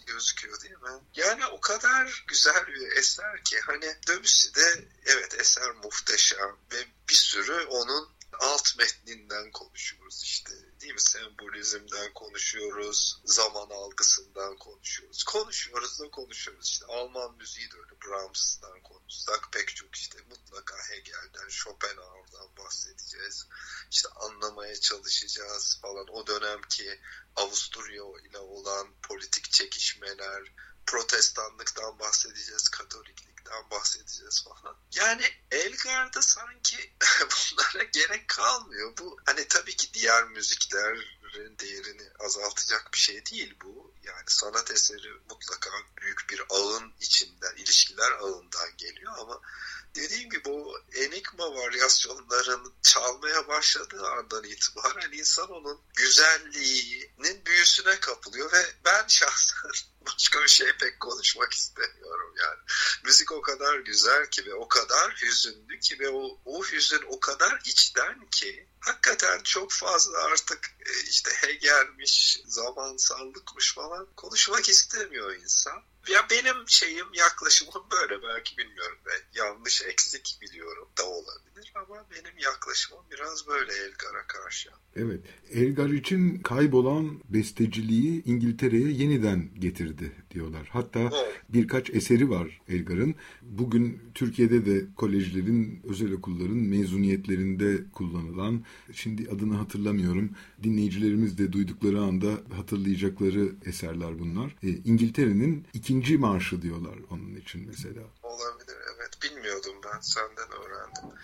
gözüküyor 0.07 0.61
değil 0.61 0.75
mi? 0.75 1.01
Yani 1.15 1.47
o 1.47 1.61
kadar 1.61 2.25
güzel 2.29 2.67
bir 2.67 2.97
eser 2.97 3.45
ki 3.45 3.61
hani 3.67 3.87
Debussy'de 4.09 4.85
evet 5.07 5.41
eser 5.41 5.71
muhteşem 5.85 6.57
ve 6.73 6.77
bir 7.09 7.15
sürü 7.15 7.65
onun 7.65 8.09
alt 8.39 8.79
metninden 8.79 9.51
konuşuyoruz 9.51 10.23
işte 10.23 10.55
değil 10.81 10.95
mi? 10.95 11.01
Sembolizmden 11.01 12.13
konuşuyoruz, 12.13 13.21
zaman 13.25 13.71
algısından 13.71 14.57
konuşuyoruz. 14.57 15.25
Konuşuyoruz 15.25 16.01
da 16.01 16.11
konuşuyoruz. 16.11 16.69
İşte 16.69 16.87
Alman 16.87 17.37
müziği 17.37 17.71
de 17.71 17.77
öyle. 17.77 17.91
Brahms'tan 18.07 18.81
konuşsak 18.83 19.49
pek 19.53 19.77
çok 19.77 19.95
işte 19.97 20.19
mutlaka 20.29 20.77
Hegel'den, 20.91 21.49
Schopenhauer'dan 21.49 22.57
bahsedeceğiz. 22.57 23.47
İşte 23.91 24.09
anlamaya 24.09 24.81
çalışacağız 24.81 25.79
falan. 25.83 26.07
O 26.09 26.27
dönemki 26.27 27.01
Avusturya 27.37 28.03
ile 28.29 28.39
olan 28.39 28.89
politik 29.03 29.53
çekişmeler, 29.53 30.53
protestanlıktan 30.91 31.99
bahsedeceğiz, 31.99 32.69
katoliklikten 32.69 33.71
bahsedeceğiz 33.71 34.45
falan. 34.45 34.77
Yani 34.95 35.25
Elgar'da 35.51 36.23
sanki 36.23 36.77
bunlara 37.21 37.85
gerek 37.85 38.29
kalmıyor. 38.29 38.97
Bu 38.99 39.17
hani 39.27 39.49
tabii 39.49 39.77
ki 39.77 39.95
diğer 39.95 40.25
müziklerin 40.25 41.59
değerini 41.59 42.11
azaltacak 42.19 42.91
bir 42.93 42.99
şey 42.99 43.27
değil 43.27 43.55
bu. 43.65 43.95
Yani 44.03 44.25
sanat 44.27 44.71
eseri 44.71 45.13
mutlaka 45.31 45.71
büyük 46.01 46.31
bir 46.31 46.43
ağın 46.51 46.93
içinden, 47.01 47.57
ilişkiler 47.57 48.13
ağından 48.13 48.77
geliyor 48.77 49.13
ama 49.19 49.41
dediğim 49.95 50.31
gibi 50.31 50.45
bu 50.45 50.81
enigma 50.93 51.55
varyasyonlarının 51.55 52.73
çalmaya 52.83 53.49
başladığı 53.49 54.07
andan 54.07 54.45
itibaren 54.45 55.13
insan 55.13 55.51
onun 55.51 55.81
güzelliğinin 55.95 57.45
büyüsüne 57.47 58.01
kapılıyor 58.01 58.53
ve 58.53 58.67
ben 58.85 59.07
şahsen 59.09 59.71
başka 60.07 60.43
bir 60.43 60.49
şey 60.49 60.73
pek 60.73 61.01
konuşmak 61.01 61.53
istemiyorum 61.53 62.35
yani. 62.41 62.59
Müzik 63.05 63.33
o 63.33 63.43
kadar 63.43 63.79
güzel 63.79 64.27
ki 64.27 64.47
ve 64.47 64.55
o 64.55 64.69
kadar 64.69 65.13
hüzünlü 65.23 65.81
ki 65.81 65.99
ve 66.01 66.09
o, 66.09 66.41
o 66.45 66.65
hüzün 66.65 67.03
o 67.09 67.21
kadar 67.21 67.61
içten 67.65 68.31
ki 68.31 68.69
hakikaten 68.81 69.43
çok 69.43 69.73
fazla 69.73 70.19
artık 70.19 70.71
e, 70.87 71.03
işte 71.09 71.31
Hegel'miş, 71.31 72.41
zamansallıkmış 72.47 73.75
falan 73.75 74.09
konuşmak 74.17 74.69
istemiyor 74.69 75.35
insan. 75.35 75.83
Ya 76.09 76.27
benim 76.31 76.57
şeyim 76.67 77.07
yaklaşımım 77.15 77.85
böyle 77.93 78.23
belki 78.23 78.59
bilmiyorum 78.59 78.99
ben 79.07 79.43
yanlış 79.43 79.83
eksik 79.83 80.39
biliyorum 80.43 80.89
da 80.99 81.07
olabilir 81.07 81.73
ama 81.75 82.07
benim 82.11 82.39
yaklaşımım 82.39 83.05
biraz 83.11 83.47
böyle 83.49 83.73
Elgar'a 83.73 84.27
karşı. 84.27 84.71
Evet 84.97 85.21
Elgar 85.51 85.89
için 85.89 86.39
kaybolan 86.43 87.21
besteciliği 87.29 88.23
İngiltere'ye 88.25 88.89
yeniden 88.89 89.51
getirdi 89.55 90.13
diyorlar. 90.31 90.69
Hatta 90.73 91.01
evet. 91.01 91.41
birkaç 91.49 91.91
eseri 91.91 92.31
var 92.31 92.61
Elgar'ın. 92.69 93.15
Bugün 93.43 94.01
Türkiye'de 94.15 94.67
de 94.67 94.87
kolejlerin, 94.97 95.81
özel 95.89 96.13
okulların 96.13 96.57
mezuniyetlerinde 96.57 97.91
kullanılan, 97.95 98.65
şimdi 98.93 99.31
adını 99.31 99.55
hatırlamıyorum, 99.57 100.31
dinleyicilerimiz 100.63 101.39
de 101.39 101.53
duydukları 101.53 102.01
anda 102.01 102.29
hatırlayacakları 102.57 103.53
eserler 103.67 104.19
bunlar. 104.19 104.57
E, 104.63 104.69
İngiltere'nin 104.69 105.67
ikinci 105.75 106.19
marşı 106.19 106.63
diyorlar 106.63 106.95
onun 107.11 107.37
için 107.37 107.67
mesela. 107.67 108.03
Olabilir 108.23 108.77
evet 108.97 109.19
bilmiyordum 109.23 109.75
ben 109.85 110.01
senden 110.01 110.53
öğrendim. 110.53 111.19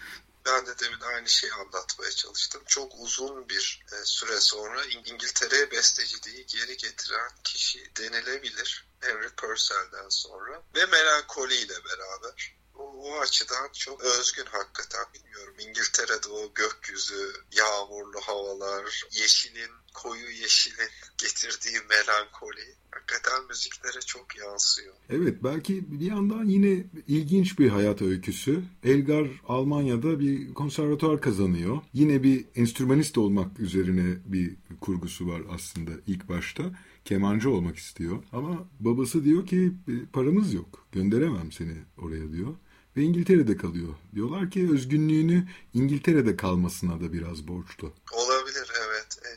Ben 0.46 0.66
de 0.66 0.78
demin 0.78 1.00
aynı 1.00 1.28
şeyi 1.28 1.52
anlatmaya 1.52 2.10
çalıştım. 2.10 2.62
Çok 2.66 2.92
uzun 2.98 3.48
bir 3.48 3.84
e, 3.92 4.04
süre 4.04 4.40
sonra 4.40 4.84
İngiltere'ye 4.84 5.70
besteciliği 5.70 6.46
geri 6.46 6.76
getiren 6.76 7.30
kişi 7.44 7.90
denilebilir. 7.98 8.85
Henry 9.00 9.28
Purcell'den 9.36 10.08
sonra 10.08 10.62
ve 10.76 10.86
melankoli 10.86 11.54
ile 11.54 11.74
beraber. 11.84 12.56
O, 12.74 12.82
o 12.82 13.20
açıdan 13.20 13.72
çok 13.72 14.04
özgün 14.04 14.46
hakikaten 14.46 15.04
bilmiyorum. 15.14 15.54
İngiltere'de 15.58 16.28
o 16.28 16.54
gökyüzü, 16.54 17.32
yağmurlu 17.52 18.20
havalar, 18.20 19.04
yeşilin, 19.12 19.70
koyu 19.94 20.30
yeşilin 20.30 20.90
getirdiği 21.18 21.80
melankoli 21.88 22.76
hakikaten 22.90 23.46
müziklere 23.48 24.00
çok 24.00 24.36
yansıyor. 24.38 24.94
Evet 25.10 25.44
belki 25.44 26.00
bir 26.00 26.06
yandan 26.06 26.44
yine 26.44 26.84
ilginç 27.08 27.58
bir 27.58 27.68
hayat 27.68 28.02
öyküsü. 28.02 28.62
Elgar 28.84 29.26
Almanya'da 29.48 30.20
bir 30.20 30.54
konservatuar 30.54 31.20
kazanıyor. 31.20 31.78
Yine 31.92 32.22
bir 32.22 32.44
enstrümanist 32.54 33.18
olmak 33.18 33.60
üzerine 33.60 34.16
bir 34.24 34.56
kurgusu 34.80 35.28
var 35.28 35.42
aslında 35.54 35.90
ilk 36.06 36.28
başta. 36.28 36.62
Kemancı 37.06 37.50
olmak 37.50 37.76
istiyor 37.76 38.22
ama 38.32 38.68
babası 38.80 39.24
diyor 39.24 39.46
ki 39.46 39.72
paramız 40.12 40.54
yok 40.54 40.86
gönderemem 40.92 41.52
seni 41.52 41.76
oraya 41.98 42.32
diyor 42.32 42.54
ve 42.96 43.02
İngiltere'de 43.02 43.56
kalıyor. 43.56 43.94
Diyorlar 44.14 44.50
ki 44.50 44.68
özgünlüğünü 44.72 45.48
İngiltere'de 45.74 46.36
kalmasına 46.36 47.00
da 47.00 47.12
biraz 47.12 47.48
borçlu. 47.48 47.94
Olabilir 48.12 48.72
evet. 48.86 49.18
E, 49.26 49.30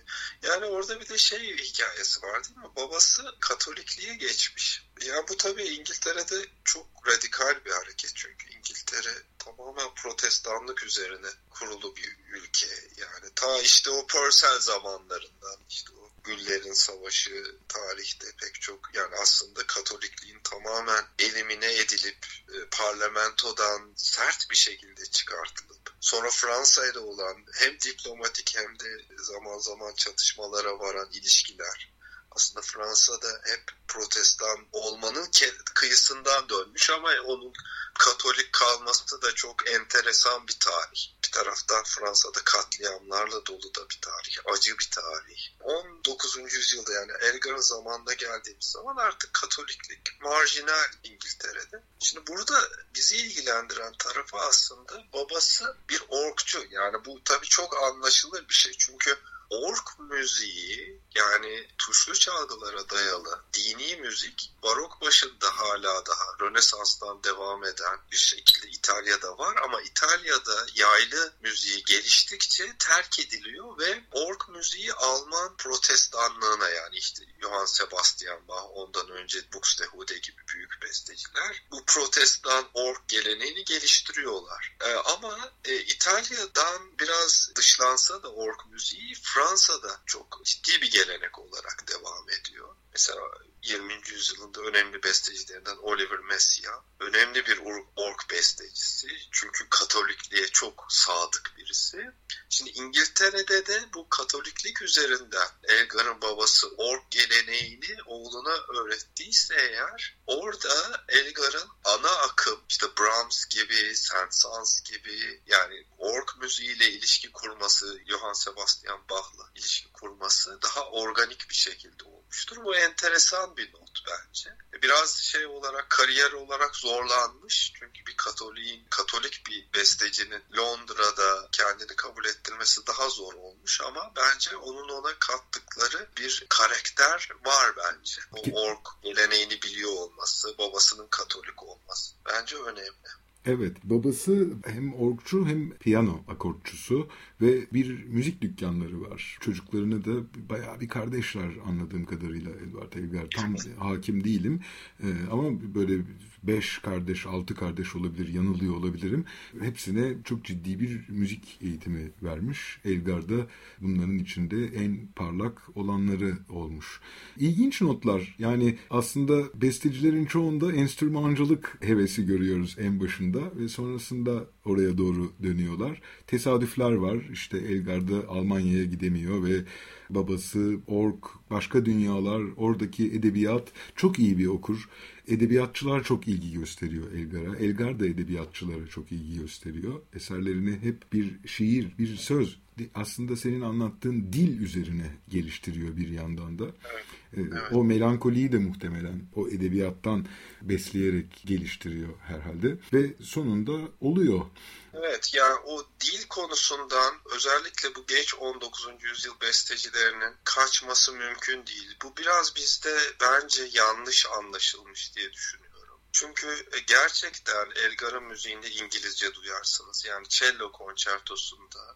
yani 0.48 0.66
orada 0.66 1.00
bir 1.00 1.10
de 1.10 1.18
şey 1.18 1.58
hikayesi 1.58 2.22
var 2.22 2.44
değil 2.44 2.58
mi? 2.58 2.76
Babası 2.76 3.24
Katolikliğe 3.40 4.14
geçmiş. 4.14 4.84
Ya 5.06 5.16
bu 5.30 5.38
tabii 5.38 5.64
İngiltere'de 5.64 6.46
çok 6.64 6.88
radikal 7.08 7.66
bir 7.66 7.72
hareket 7.72 8.12
çünkü 8.16 8.50
İngiltere 8.58 9.14
tamamen 9.40 9.94
protestanlık 9.96 10.84
üzerine 10.84 11.28
kurulu 11.50 11.96
bir 11.96 12.18
ülke. 12.34 12.68
Yani 12.98 13.32
ta 13.36 13.62
işte 13.62 13.90
o 13.90 14.08
Purcell 14.08 14.60
zamanlarından 14.60 15.58
işte 15.70 15.92
o 16.02 16.09
Güllerin 16.30 16.74
Savaşı 16.74 17.58
tarihte 17.68 18.28
pek 18.42 18.62
çok 18.62 18.96
yani 18.96 19.16
aslında 19.22 19.68
Katolikliğin 19.68 20.40
tamamen 20.44 21.06
elimine 21.20 21.76
edilip 21.76 22.26
e, 22.50 22.70
parlamentodan 22.72 23.94
sert 23.98 24.50
bir 24.52 24.56
şekilde 24.56 25.06
çıkartılıp 25.06 25.80
Sonra 26.02 26.30
Fransa'yla 26.30 27.02
olan 27.02 27.46
hem 27.54 27.80
diplomatik 27.80 28.56
hem 28.58 28.80
de 28.80 29.06
zaman 29.18 29.58
zaman 29.58 29.94
çatışmalara 29.96 30.80
varan 30.80 31.10
ilişkiler. 31.12 31.94
Aslında 32.40 32.62
Fransa'da 32.62 33.42
hep 33.44 33.64
protestan 33.88 34.68
olmanın 34.72 35.32
kıyısından 35.74 36.50
dönmüş 36.50 36.90
ama 36.90 37.12
onun 37.26 37.54
Katolik 38.00 38.54
kalması 38.54 39.22
da 39.22 39.36
çok 39.36 39.70
enteresan 39.70 40.48
bir 40.48 40.58
tarih. 40.60 41.12
Bir 41.26 41.32
taraftan 41.32 41.84
Fransa'da 41.84 42.40
katliamlarla 42.44 43.46
dolu 43.46 43.76
da 43.76 43.90
bir 43.90 44.00
tarih, 44.02 44.38
acı 44.54 44.80
bir 44.80 44.90
tarih. 44.92 45.50
19. 45.60 46.38
yüzyılda 46.54 46.94
yani 46.94 47.12
Elgar'ın 47.22 47.62
zamanında 47.62 48.14
geldiğimiz 48.14 48.66
zaman 48.66 48.96
artık 48.96 49.34
Katoliklik 49.34 50.22
marjinal 50.22 50.88
İngiltere'de. 51.04 51.84
Şimdi 52.00 52.28
burada 52.28 52.70
bizi 52.96 53.18
ilgilendiren 53.18 53.94
tarafı 54.00 54.38
aslında 54.38 55.04
babası 55.14 55.78
bir 55.90 56.04
orkçu. 56.10 56.64
Yani 56.72 57.06
bu 57.06 57.24
tabii 57.24 57.48
çok 57.48 57.84
anlaşılır 57.84 58.50
bir 58.50 58.54
şey. 58.54 58.74
Çünkü 58.78 59.20
ork 59.50 60.00
müziği 60.00 61.02
yani 61.20 61.68
tuşlu 61.78 62.14
çalgılara 62.14 62.90
dayalı 62.90 63.44
dini 63.54 63.96
müzik 63.96 64.52
barok 64.64 65.02
başında 65.02 65.58
hala 65.58 66.06
daha 66.06 66.26
Rönesans'tan 66.42 67.24
devam 67.24 67.64
eden 67.64 68.00
bir 68.12 68.18
şekilde 68.18 68.68
İtalya'da 68.68 69.38
var 69.38 69.56
ama 69.64 69.82
İtalya'da 69.82 70.66
yaylı 70.76 71.34
müziği 71.42 71.84
geliştikçe 71.84 72.76
terk 72.80 73.20
ediliyor 73.20 73.80
ve 73.80 74.04
ork 74.12 74.50
müziği 74.50 74.94
Alman 74.94 75.58
protestanlığına 75.58 76.70
yani 76.70 76.98
işte 76.98 77.24
Johann 77.42 77.66
Sebastian 77.66 78.48
Bach 78.48 78.66
ondan 78.74 79.10
önce 79.10 79.52
Buxtehude 79.54 80.18
gibi 80.18 80.42
büyük 80.54 80.82
besteciler 80.82 81.64
bu 81.72 81.86
protestan 81.86 82.66
ork 82.74 83.08
geleneğini 83.08 83.64
geliştiriyorlar. 83.64 84.78
Ee, 84.82 84.94
ama 84.94 85.52
e, 85.66 85.76
İtalya'dan 85.76 87.00
biraz 87.00 87.52
dışlansa 87.56 88.24
da 88.24 88.32
ork 88.32 88.66
müziği 88.66 89.16
Fransa'da 89.24 90.02
çok 90.06 90.42
ciddi 90.46 90.82
bir 90.82 90.92
gelenek 90.92 91.09
olarak 91.40 91.86
devam 91.88 92.30
ediyor. 92.30 92.76
Mesela 92.94 93.22
20. 93.64 93.94
yüzyılında 94.10 94.62
önemli 94.62 95.04
bestecilerinden 95.04 95.78
Oliver 95.78 96.20
Messiaen 96.20 96.80
önemli 97.00 97.46
bir 97.46 97.60
ork 97.96 98.30
bestecisi. 98.30 99.08
Çünkü 99.32 99.70
Katolikliğe 99.70 100.48
çok 100.48 100.86
sadık 100.90 101.54
birisi. 101.58 102.12
Şimdi 102.50 102.70
İngiltere'de 102.70 103.66
de 103.66 103.94
bu 103.94 104.10
Katoliklik 104.10 104.82
üzerinden 104.82 105.48
Elgar'ın 105.64 106.22
babası 106.22 106.68
ork 106.78 107.12
geleneğini 107.12 107.98
oğluna 108.06 108.54
öğrettiyse 108.80 109.56
eğer 109.56 110.18
orada 110.28 111.04
Elgar'ın 111.10 111.70
ana 111.84 112.10
akım 112.10 112.60
işte 112.70 112.88
Brahms 113.00 113.46
gibi, 113.46 113.96
Saint-Saëns 113.96 114.84
gibi 114.84 115.42
yani 115.46 115.88
ork 115.98 116.38
müziğiyle 116.42 116.90
ilişki 116.90 117.32
kurması, 117.32 118.00
Johann 118.08 118.34
Sebastian 118.34 119.10
Bach'la 119.10 119.52
ilişki 119.56 119.92
kurması 119.92 120.62
daha 120.62 120.90
organik 120.90 121.50
bir 121.50 121.56
şekilde 121.56 122.04
olmuştur. 122.30 122.58
Bu 122.64 122.76
enteresan 122.76 123.58
bir 123.58 123.74
not 123.74 124.04
bence. 124.08 124.50
Biraz 124.84 125.16
şey 125.16 125.46
olarak 125.46 125.90
kariyer 125.90 126.32
olarak 126.32 126.76
zorlanmış. 126.76 127.74
Çünkü 127.80 128.06
bir 128.06 128.18
Katolik'in, 128.18 128.86
Katolik 128.90 129.44
bir 129.50 129.80
bestecinin 129.80 130.44
Londra'da 130.58 131.48
kendini 131.52 131.96
kabul 131.96 132.26
ettirmesi 132.26 132.88
daha 132.88 133.10
zor 133.10 133.34
olmuş 133.34 133.82
ama 133.82 134.12
bence 134.16 134.58
onun 134.58 134.90
ona 134.90 135.20
kattıkları 135.20 136.08
bir 136.18 136.46
karakter 136.50 137.30
var 137.46 137.74
bence. 137.78 138.22
O 138.32 138.62
ork 138.62 138.88
geleneğini 139.04 139.62
biliyor 139.62 139.92
olması, 139.92 140.58
babasının 140.58 141.08
Katolik 141.08 141.64
olması. 141.64 142.16
Bence 142.26 142.56
önemli. 142.56 143.10
Evet, 143.46 143.78
babası 143.84 144.48
hem 144.66 144.94
orkçu 144.94 145.46
hem 145.46 145.78
piyano 145.78 146.24
akortçusu 146.28 147.10
ve 147.42 147.68
bir 147.74 148.06
müzik 148.06 148.42
dükkanları 148.42 149.02
var. 149.02 149.38
Çocuklarını 149.42 150.06
da 150.06 150.12
bayağı 150.50 150.80
bir 150.80 150.88
kardeşler 150.88 151.50
anladığım 151.66 152.06
kadarıyla 152.06 152.52
Edward 152.52 152.94
Elgar. 152.94 153.28
Tam 153.30 153.56
hakim 153.78 154.24
değilim 154.24 154.60
ee, 155.04 155.08
ama 155.32 155.76
böyle 155.76 156.02
beş 156.44 156.78
kardeş, 156.78 157.26
altı 157.26 157.56
kardeş 157.56 157.96
olabilir, 157.96 158.34
yanılıyor 158.34 158.76
olabilirim. 158.76 159.26
Hepsine 159.60 160.14
çok 160.24 160.46
ciddi 160.46 160.80
bir 160.80 161.10
müzik 161.10 161.58
eğitimi 161.62 162.12
vermiş. 162.24 162.80
Elgar 162.86 163.30
da 163.30 163.48
bunların 163.82 164.18
içinde 164.18 164.66
en 164.66 165.08
parlak 165.16 165.62
olanları 165.76 166.38
olmuş. 166.50 167.00
İlginç 167.38 167.82
notlar. 167.82 168.36
Yani 168.40 168.78
aslında 168.90 169.62
bestecilerin 169.62 170.26
çoğunda 170.26 170.72
enstrümancılık 170.74 171.78
hevesi 171.82 172.26
görüyoruz 172.26 172.76
en 172.80 173.00
başında 173.00 173.40
ve 173.56 173.68
sonrasında 173.68 174.46
oraya 174.70 174.98
doğru 174.98 175.32
dönüyorlar. 175.44 176.02
Tesadüfler 176.28 176.92
var. 176.92 177.18
İşte 177.34 177.58
Elgar'da 177.58 178.28
Almanya'ya 178.28 178.84
gidemiyor 178.84 179.44
ve 179.44 179.64
babası 180.10 180.80
Ork, 180.88 181.24
başka 181.50 181.86
dünyalar, 181.86 182.42
oradaki 182.58 183.06
edebiyat 183.06 183.68
çok 183.96 184.20
iyi 184.20 184.38
bir 184.38 184.48
okur. 184.48 184.90
Edebiyatçılar 185.28 186.04
çok 186.04 186.28
ilgi 186.28 186.54
gösteriyor 186.54 187.12
Elgar'a. 187.12 187.56
Elgar 187.56 188.00
da 188.00 188.08
edebiyatçılara 188.08 188.88
çok 188.88 189.12
ilgi 189.12 189.40
gösteriyor. 189.40 189.94
Eserlerini 190.16 190.72
hep 190.72 191.14
bir 191.14 191.32
şiir, 191.46 191.88
bir 192.00 192.16
söz 192.16 192.60
aslında 192.96 193.36
senin 193.36 193.62
anlattığın 193.62 194.34
dil 194.34 194.62
üzerine 194.62 195.06
geliştiriyor 195.30 195.98
bir 195.98 196.10
yandan 196.10 196.60
da. 196.60 196.66
Evet. 196.66 197.06
Ee, 197.38 197.42
evet. 197.42 197.72
O 197.72 197.84
melankoliyi 197.84 198.52
de 198.52 198.58
muhtemelen 198.58 199.22
o 199.36 199.48
edebiyattan 199.48 200.28
besleyerek 200.62 201.42
geliştiriyor 201.46 202.10
herhalde 202.28 202.78
ve 202.94 203.24
sonunda 203.24 203.72
oluyor. 204.02 204.46
Evet 204.94 205.34
yani 205.34 205.56
o 205.66 205.84
dil 206.00 206.28
konusundan 206.30 207.16
özellikle 207.36 207.96
bu 207.96 208.06
geç 208.08 208.36
19. 208.36 208.88
yüzyıl 209.02 209.34
bestecilerinin 209.42 210.34
kaçması 210.44 211.14
mümkün 211.14 211.66
değil. 211.66 211.98
Bu 212.04 212.18
biraz 212.18 212.56
bizde 212.56 212.98
bence 213.22 213.70
yanlış 213.74 214.26
anlaşılmış 214.26 215.16
diye 215.16 215.34
düşünüyorum. 215.34 215.70
Çünkü 216.12 216.48
e, 216.48 216.80
gerçekten 216.88 217.68
Elgar'ın 217.76 218.24
müziğinde 218.24 218.72
İngilizce 218.72 219.34
duyarsınız. 219.34 220.06
Yani 220.06 220.30
cello 220.30 220.72
konçertosunda 220.72 221.96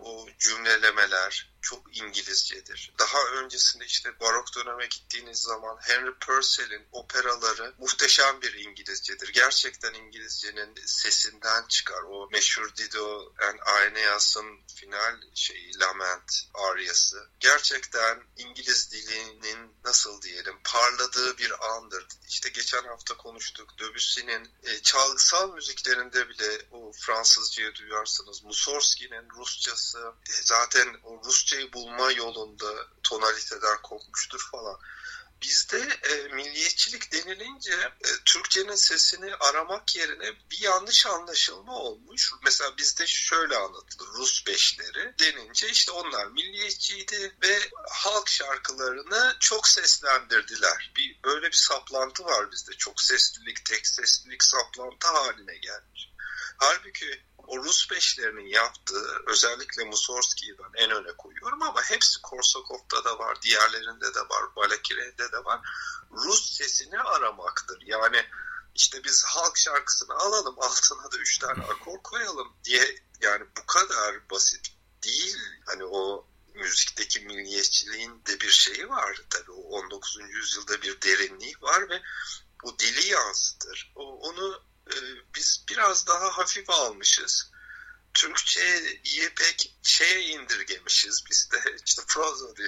o 0.00 0.26
cümlelemeler 0.38 1.52
çok 1.66 1.96
İngilizcedir. 1.96 2.92
Daha 2.98 3.24
öncesinde 3.24 3.84
işte 3.84 4.20
barok 4.20 4.56
döneme 4.56 4.86
gittiğiniz 4.86 5.38
zaman 5.38 5.78
Henry 5.80 6.14
Purcell'in 6.14 6.86
operaları 6.92 7.74
muhteşem 7.78 8.42
bir 8.42 8.54
İngilizcedir. 8.54 9.28
Gerçekten 9.28 9.94
İngilizcenin 9.94 10.74
sesinden 10.86 11.64
çıkar. 11.68 12.02
O 12.02 12.28
meşhur 12.32 12.76
Dido 12.76 13.32
and 13.48 13.58
Aeneas'ın 13.66 14.60
final 14.74 15.16
şeyi 15.34 15.78
Lament 15.78 16.48
aryası. 16.54 17.28
Gerçekten 17.40 18.22
İngiliz 18.36 18.90
dilinin 18.90 19.76
nasıl 19.84 20.22
diyelim 20.22 20.58
parladığı 20.64 21.38
bir 21.38 21.74
andır. 21.74 22.06
İşte 22.28 22.48
geçen 22.48 22.84
hafta 22.84 23.16
konuştuk 23.16 23.78
Debussy'nin 23.78 24.50
e, 24.62 24.82
çalgısal 24.82 25.52
müziklerinde 25.52 26.28
bile 26.28 26.66
o 26.70 26.92
Fransızcayı 26.92 27.74
duyarsınız. 27.74 28.44
Mussorgsky'nin 28.44 29.28
Rusçası 29.36 30.12
e, 30.30 30.32
zaten 30.32 30.96
o 31.04 31.22
Rusça 31.24 31.55
Türkçeyi 31.56 31.72
bulma 31.72 32.12
yolunda 32.12 32.86
tonaliteden 33.02 33.82
kopmuştur 33.82 34.48
falan. 34.52 34.78
Bizde 35.42 35.78
e, 35.78 36.28
milliyetçilik 36.34 37.12
denilince 37.12 37.72
e, 37.74 38.08
Türkçenin 38.24 38.74
sesini 38.74 39.34
aramak 39.34 39.96
yerine 39.96 40.32
bir 40.50 40.60
yanlış 40.60 41.06
anlaşılma 41.06 41.74
olmuş. 41.74 42.32
Mesela 42.44 42.76
bizde 42.76 43.06
şöyle 43.06 43.56
anlatılır 43.56 44.08
Rus 44.08 44.46
beşleri 44.46 45.14
denince 45.18 45.68
işte 45.70 45.92
onlar 45.92 46.26
milliyetçiydi 46.26 47.36
ve 47.42 47.58
halk 47.90 48.28
şarkılarını 48.28 49.36
çok 49.40 49.68
seslendirdiler. 49.68 50.92
Bir 50.96 51.20
böyle 51.24 51.46
bir 51.46 51.56
saplantı 51.56 52.24
var 52.24 52.52
bizde. 52.52 52.72
Çok 52.72 53.00
seslilik, 53.00 53.64
tek 53.64 53.86
seslilik 53.86 54.42
saplantı 54.42 55.08
haline 55.08 55.56
gelmiş. 55.56 56.10
Halbuki 56.56 57.22
o 57.46 57.64
Rus 57.64 57.90
beşlerinin 57.90 58.46
yaptığı 58.46 59.22
özellikle 59.26 59.84
Mussorgsky'yi 59.84 60.58
ben 60.58 60.84
en 60.84 60.90
öne 60.90 61.12
koyuyorum 61.12 61.62
ama 61.62 61.82
hepsi 61.82 62.22
Korsakov'da 62.22 63.04
da 63.04 63.18
var, 63.18 63.42
diğerlerinde 63.42 64.14
de 64.14 64.20
var, 64.20 64.56
Balakire'de 64.56 65.32
de 65.32 65.44
var. 65.44 65.60
Rus 66.10 66.56
sesini 66.56 67.00
aramaktır. 67.00 67.82
Yani 67.86 68.26
işte 68.74 69.04
biz 69.04 69.24
halk 69.24 69.56
şarkısını 69.56 70.14
alalım 70.14 70.60
altına 70.60 71.12
da 71.12 71.18
üç 71.18 71.38
tane 71.38 71.64
akor 71.64 72.02
koyalım 72.02 72.56
diye 72.64 72.98
yani 73.20 73.44
bu 73.58 73.66
kadar 73.66 74.30
basit 74.30 74.72
değil. 75.02 75.38
Hani 75.66 75.84
o 75.84 76.26
müzikteki 76.54 77.20
milliyetçiliğin 77.20 78.22
de 78.26 78.40
bir 78.40 78.50
şeyi 78.50 78.88
var. 78.88 79.20
Tabii 79.30 79.52
o 79.52 79.60
19. 79.60 80.18
yüzyılda 80.28 80.82
bir 80.82 81.02
derinliği 81.02 81.54
var 81.60 81.88
ve 81.88 82.02
bu 82.64 82.78
dili 82.78 83.06
yansıtır. 83.06 83.92
O, 83.94 84.02
onu 84.02 84.62
biz 85.34 85.64
biraz 85.68 86.06
daha 86.06 86.38
hafif 86.38 86.70
almışız. 86.70 87.50
Türkçeyi 88.14 89.34
pek 89.36 89.76
şeye 89.82 90.20
indirgemişiz 90.20 91.24
biz 91.30 91.48
de 91.52 91.76
işte 91.86 92.02
prosody 92.08 92.66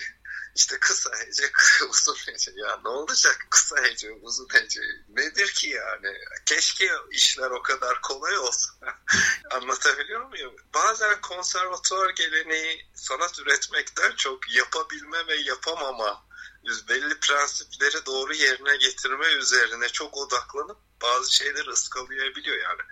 işte 0.58 0.78
kısa 0.80 1.10
hece, 1.18 1.50
uzun 1.90 2.16
hece. 2.26 2.52
Ya 2.54 2.80
ne 2.84 2.88
olacak 2.88 3.46
kısa 3.50 3.82
hece, 3.82 4.12
uzun 4.12 4.48
hece? 4.52 4.80
Nedir 5.08 5.52
ki 5.52 5.68
yani? 5.68 6.18
Keşke 6.46 6.90
işler 7.10 7.50
o 7.50 7.62
kadar 7.62 8.00
kolay 8.00 8.38
olsa. 8.38 8.70
Anlatabiliyor 9.50 10.24
muyum? 10.24 10.56
Bazen 10.74 11.20
konservatuvar 11.20 12.10
geleneği 12.10 12.90
sanat 12.94 13.38
üretmekten 13.38 14.12
çok 14.16 14.54
yapabilme 14.54 15.26
ve 15.26 15.36
yapamama 15.36 16.27
belli 16.64 17.20
prensipleri 17.20 18.06
doğru 18.06 18.34
yerine 18.34 18.76
getirme 18.76 19.26
üzerine 19.26 19.88
çok 19.88 20.16
odaklanıp 20.16 20.78
bazı 21.02 21.34
şeyleri 21.34 21.70
ıskalayabiliyor 21.70 22.56
yani. 22.56 22.82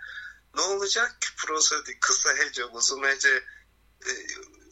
Ne 0.55 0.61
olacak 0.61 1.21
ki 1.21 1.27
prosodi, 1.37 1.99
kısa 1.99 2.37
hece, 2.37 2.65
uzun 2.65 3.03
hece 3.03 3.43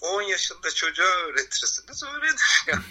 10 0.01 0.21
e, 0.21 0.29
yaşında 0.29 0.71
çocuğa 0.71 1.05
öğretirsiniz 1.05 2.03
öğrenir 2.03 2.63
yani. 2.67 2.83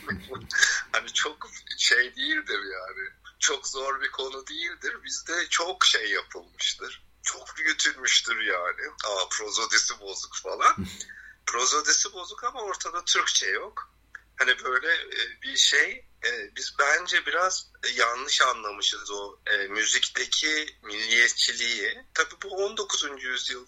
hani 0.93 1.13
çok 1.13 1.51
şey 1.79 2.17
değildir 2.17 2.61
yani. 2.73 3.11
Çok 3.39 3.69
zor 3.69 4.01
bir 4.01 4.11
konu 4.11 4.47
değildir. 4.47 4.97
Bizde 5.05 5.47
çok 5.49 5.85
şey 5.85 6.11
yapılmıştır. 6.11 7.05
Çok 7.23 7.57
büyütülmüştür 7.57 8.41
yani. 8.41 8.91
Aa 9.05 9.29
prozodisi 9.29 10.01
bozuk 10.01 10.37
falan. 10.37 10.77
prozodisi 11.47 12.13
bozuk 12.13 12.45
ama 12.45 12.63
ortada 12.63 13.05
Türkçe 13.05 13.47
yok. 13.47 13.94
Hani 14.37 14.65
böyle 14.65 14.93
e, 14.95 15.43
bir 15.43 15.57
şey 15.57 16.07
e, 16.27 16.57
biz 16.57 16.75
bence 16.79 17.27
biraz 17.27 17.71
yanlış 17.95 18.43
anlamışız 18.43 19.11
o 19.11 19.39
müzikteki 19.69 20.79
milliyetçiliği. 20.83 22.05
Tabii 22.15 22.35
bu 22.43 22.49
19. 22.49 23.05
yüzyıl 23.19 23.67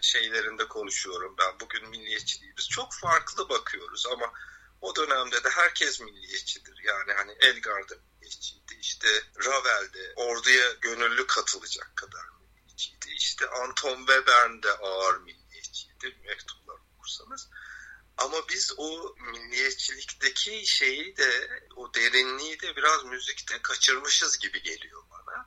şeylerinde 0.00 0.68
konuşuyorum 0.68 1.34
ben. 1.38 1.60
Bugün 1.60 1.88
milliyetçiliği 1.88 2.54
biz 2.58 2.68
çok 2.68 2.94
farklı 2.94 3.48
bakıyoruz 3.48 4.06
ama 4.12 4.32
o 4.80 4.96
dönemde 4.96 5.44
de 5.44 5.48
herkes 5.48 6.00
milliyetçidir. 6.00 6.80
Yani 6.84 7.12
hani 7.12 7.32
Elgar'da 7.40 7.94
milliyetçiydi. 8.30 8.74
İşte 8.80 9.08
Ravel'de 9.44 10.12
orduya 10.16 10.72
gönüllü 10.80 11.26
katılacak 11.26 11.96
kadar 11.96 12.24
milliyetçiydi. 12.40 13.06
İşte 13.16 13.48
Anton 13.48 13.98
Webern 13.98 14.62
de 14.62 14.72
ağır 14.72 15.18
milliyetçiydi. 15.20 16.18
Mektuplar 16.26 16.76
okursanız. 16.94 17.48
Ama 18.20 18.48
biz 18.48 18.72
o 18.76 19.14
milliyetçilikteki 19.18 20.66
şeyi 20.66 21.16
de 21.16 21.48
o 21.76 21.94
derinliği 21.94 22.60
de 22.60 22.76
biraz 22.76 23.04
müzikte 23.04 23.62
kaçırmışız 23.62 24.38
gibi 24.38 24.62
geliyor 24.62 25.02
bana. 25.10 25.46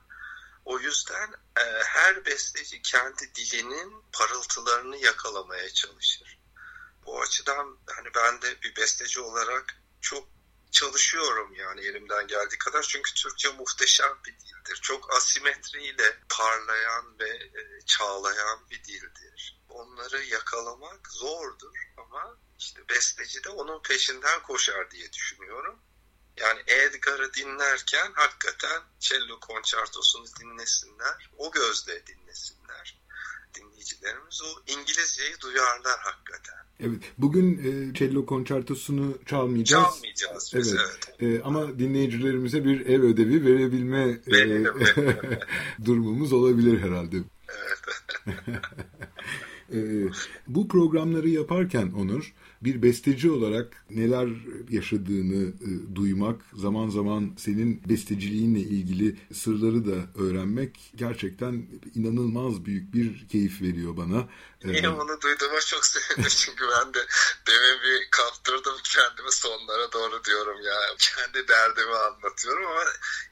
O 0.64 0.78
yüzden 0.78 1.32
e, 1.58 1.64
her 1.84 2.24
besteci 2.24 2.82
kendi 2.82 3.34
dilinin 3.34 4.04
parıltılarını 4.12 4.96
yakalamaya 4.96 5.70
çalışır. 5.70 6.38
Bu 7.06 7.22
açıdan 7.22 7.78
hani 7.86 8.08
ben 8.14 8.42
de 8.42 8.62
bir 8.62 8.76
besteci 8.76 9.20
olarak 9.20 9.76
çok 10.00 10.28
çalışıyorum 10.70 11.54
yani 11.54 11.80
elimden 11.80 12.26
geldiği 12.26 12.58
kadar. 12.58 12.82
Çünkü 12.82 13.14
Türkçe 13.14 13.52
muhteşem 13.52 14.18
bir 14.26 14.38
dildir. 14.40 14.78
Çok 14.82 15.14
asimetriyle 15.14 16.18
parlayan 16.28 17.18
ve 17.18 17.28
e, 17.28 17.80
çağlayan 17.86 18.70
bir 18.70 18.84
dildir. 18.84 19.60
Onları 19.68 20.24
yakalamak 20.24 21.08
zordur 21.12 21.76
ama 21.96 22.38
işte 22.58 22.80
besteci 22.88 23.44
de 23.44 23.48
onun 23.48 23.82
peşinden 23.82 24.42
koşar 24.42 24.90
diye 24.90 25.12
düşünüyorum. 25.12 25.78
Yani 26.36 26.60
Edgar'ı 26.66 27.34
dinlerken 27.34 28.12
hakikaten 28.14 28.82
cello 29.00 29.40
konçertosunu 29.40 30.26
dinlesinler. 30.40 31.30
O 31.38 31.50
gözle 31.50 32.06
dinlesinler 32.06 33.04
dinleyicilerimiz. 33.54 34.42
O 34.42 34.72
İngilizceyi 34.72 35.40
duyarlar 35.42 35.98
hakikaten. 35.98 36.54
Evet, 36.80 37.02
bugün 37.18 37.58
e, 37.58 37.94
cello 37.94 38.26
konçertosunu 38.26 39.18
çalmayacağız. 39.26 39.84
Çalmayacağız 39.84 40.52
biz, 40.54 40.74
evet. 40.74 41.14
evet. 41.20 41.40
E, 41.40 41.42
ama 41.42 41.78
dinleyicilerimize 41.78 42.64
bir 42.64 42.86
ev 42.86 43.02
ödevi 43.02 43.44
verebilme 43.44 44.20
e, 44.26 44.64
durumumuz 45.84 46.32
olabilir 46.32 46.80
herhalde. 46.80 47.16
Evet. 47.48 47.78
e, 49.72 49.78
bu 50.46 50.68
programları 50.68 51.28
yaparken 51.28 51.92
Onur, 51.92 52.34
bir 52.64 52.82
besteci 52.82 53.30
olarak 53.30 53.84
neler 53.90 54.28
yaşadığını 54.70 55.48
e, 55.48 55.96
duymak, 55.96 56.40
zaman 56.52 56.88
zaman 56.88 57.34
senin 57.38 57.82
besteciliğinle 57.88 58.60
ilgili 58.60 59.16
sırları 59.32 59.86
da 59.86 60.22
öğrenmek 60.22 60.92
gerçekten 60.96 61.66
inanılmaz 61.94 62.64
büyük 62.64 62.94
bir 62.94 63.28
keyif 63.28 63.62
veriyor 63.62 63.96
bana. 63.96 64.28
Niye 64.64 64.82
ee, 64.82 64.88
onu 64.88 65.20
duyduğuma 65.20 65.60
çok 65.66 65.86
sevindim 65.86 66.30
çünkü 66.36 66.64
ben 66.64 66.94
de 66.94 66.98
demin 67.46 67.82
bir 67.84 68.08
kaptırdım 68.10 68.74
kendimi 68.94 69.32
sonlara 69.32 69.92
doğru 69.92 70.24
diyorum 70.24 70.58
ya. 70.64 70.76
Kendi 70.98 71.48
derdimi 71.48 71.94
anlatıyorum 71.94 72.66
ama 72.66 72.84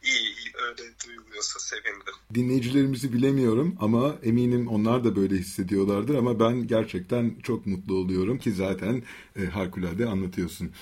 iyi, 0.02 0.36
iyi 0.36 0.52
öyle 0.54 0.82
duyuluyorsa 1.06 1.58
sevindim. 1.58 2.14
Dinleyicilerimizi 2.34 3.12
bilemiyorum 3.12 3.76
ama 3.80 4.16
eminim 4.22 4.68
onlar 4.68 5.04
da 5.04 5.16
böyle 5.16 5.34
hissediyorlardır 5.34 6.14
ama 6.14 6.40
ben 6.40 6.66
gerçekten 6.66 7.40
çok 7.42 7.66
mutlu 7.66 7.94
oluyorum 7.94 8.38
ki 8.38 8.52
zaten 8.52 9.02
e, 9.36 9.44
harikulade 9.46 10.06
anlatıyorsun. 10.06 10.72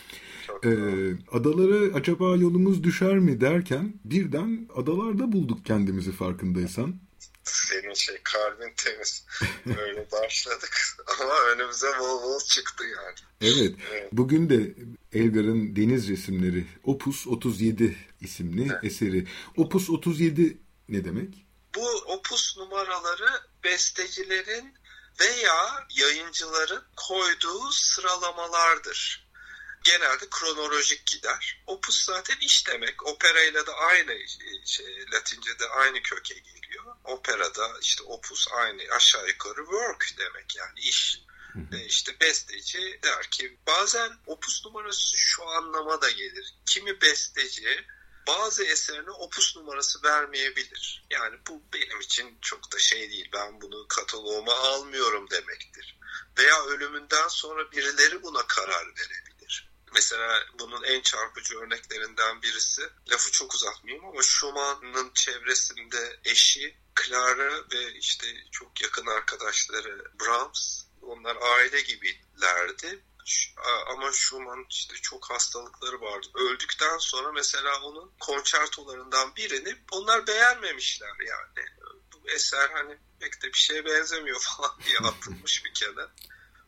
E, 0.65 0.71
adalara 1.33 1.95
acaba 1.95 2.37
yolumuz 2.37 2.85
düşer 2.85 3.19
mi 3.19 3.41
derken 3.41 3.95
birden 4.05 4.69
adalarda 4.77 5.33
bulduk 5.33 5.67
kendimizi 5.67 6.13
farkındaysan. 6.13 6.95
Senin 7.45 7.95
şey 7.95 8.17
kalbin 8.23 8.73
temiz. 8.77 9.27
Böyle 9.67 10.07
başladık 10.13 10.97
ama 11.21 11.35
önümüze 11.55 11.87
bol 12.01 12.23
bol 12.23 12.41
çıktı 12.41 12.85
yani. 12.85 13.17
Evet. 13.41 13.75
evet. 13.91 14.09
Bugün 14.13 14.51
de 14.51 14.75
Elgar'ın 15.13 15.77
Deniz 15.77 16.09
Resimleri 16.09 16.67
Opus 16.85 17.27
37 17.27 17.97
isimli 18.21 18.63
evet. 18.63 18.85
eseri. 18.85 19.27
Opus 19.57 19.91
37 19.91 20.59
ne 20.89 21.05
demek? 21.05 21.47
Bu 21.75 21.87
opus 22.07 22.57
numaraları 22.59 23.31
bestecilerin 23.65 24.75
veya 25.21 25.87
yayıncıların 25.91 26.85
koyduğu 26.97 27.73
sıralamalardır. 27.73 29.31
Genelde 29.85 30.25
kronolojik 30.31 31.07
gider. 31.07 31.63
Opus 31.67 32.05
zaten 32.05 32.37
iş 32.41 32.67
demek. 32.67 33.07
Operayla 33.07 33.67
da 33.67 33.75
aynı 33.75 34.29
şey, 34.65 35.07
Latince'de 35.13 35.69
aynı 35.69 36.03
köke 36.03 36.35
geliyor. 36.35 36.97
Operada 37.05 37.79
işte 37.81 38.03
opus 38.03 38.49
aynı 38.53 38.83
aşağı 38.95 39.29
yukarı 39.29 39.65
work 39.65 40.07
demek 40.19 40.57
yani 40.57 40.81
iş. 40.81 41.21
E 41.73 41.85
işte 41.85 42.21
besteci 42.21 43.01
der 43.03 43.31
ki 43.31 43.59
bazen 43.67 44.13
opus 44.27 44.65
numarası 44.65 45.17
şu 45.17 45.49
anlama 45.49 46.03
da 46.03 46.11
gelir. 46.11 46.55
Kimi 46.67 47.01
besteci 47.01 47.85
bazı 48.27 48.65
eserine 48.65 49.11
opus 49.11 49.57
numarası 49.57 50.03
vermeyebilir. 50.03 51.07
Yani 51.11 51.37
bu 51.49 51.63
benim 51.73 52.01
için 52.01 52.39
çok 52.41 52.73
da 52.73 52.79
şey 52.79 53.11
değil. 53.11 53.31
Ben 53.33 53.61
bunu 53.61 53.89
kataloğuma 53.89 54.55
almıyorum 54.55 55.31
demektir. 55.31 55.99
Veya 56.39 56.65
ölümünden 56.65 57.29
sonra 57.29 57.73
birileri 57.73 58.23
buna 58.23 58.47
karar 58.47 58.87
verebilir. 58.87 59.71
Mesela 59.95 60.47
bunun 60.59 60.83
en 60.83 61.01
çarpıcı 61.01 61.59
örneklerinden 61.59 62.43
birisi, 62.43 62.83
lafı 63.11 63.33
çok 63.33 63.55
uzatmayayım 63.55 64.05
ama 64.05 64.23
Schumann'ın 64.23 65.13
çevresinde 65.15 66.21
eşi 66.25 66.77
Clara 67.05 67.65
ve 67.73 67.95
işte 67.95 68.27
çok 68.51 68.83
yakın 68.83 69.07
arkadaşları 69.07 70.05
Brahms, 70.21 70.83
onlar 71.03 71.37
aile 71.37 71.81
gibilerdi 71.81 73.05
ama 73.87 74.13
Schumann 74.13 74.67
işte 74.71 74.95
çok 74.95 75.31
hastalıkları 75.31 76.01
vardı. 76.01 76.29
Öldükten 76.35 76.99
sonra 76.99 77.33
mesela 77.33 77.81
onun 77.83 78.13
konçertolarından 78.21 79.37
birini 79.37 79.77
onlar 79.91 80.27
beğenmemişler 80.27 81.15
yani. 81.29 81.69
Bu 82.13 82.31
eser 82.31 82.71
hani 82.71 82.99
pek 83.21 83.43
de 83.43 83.49
bir 83.49 83.59
şeye 83.59 83.85
benzemiyor 83.85 84.41
falan 84.57 84.81
diye 84.87 84.99
atılmış 84.99 85.65
bir 85.65 85.75
kere. 85.75 86.07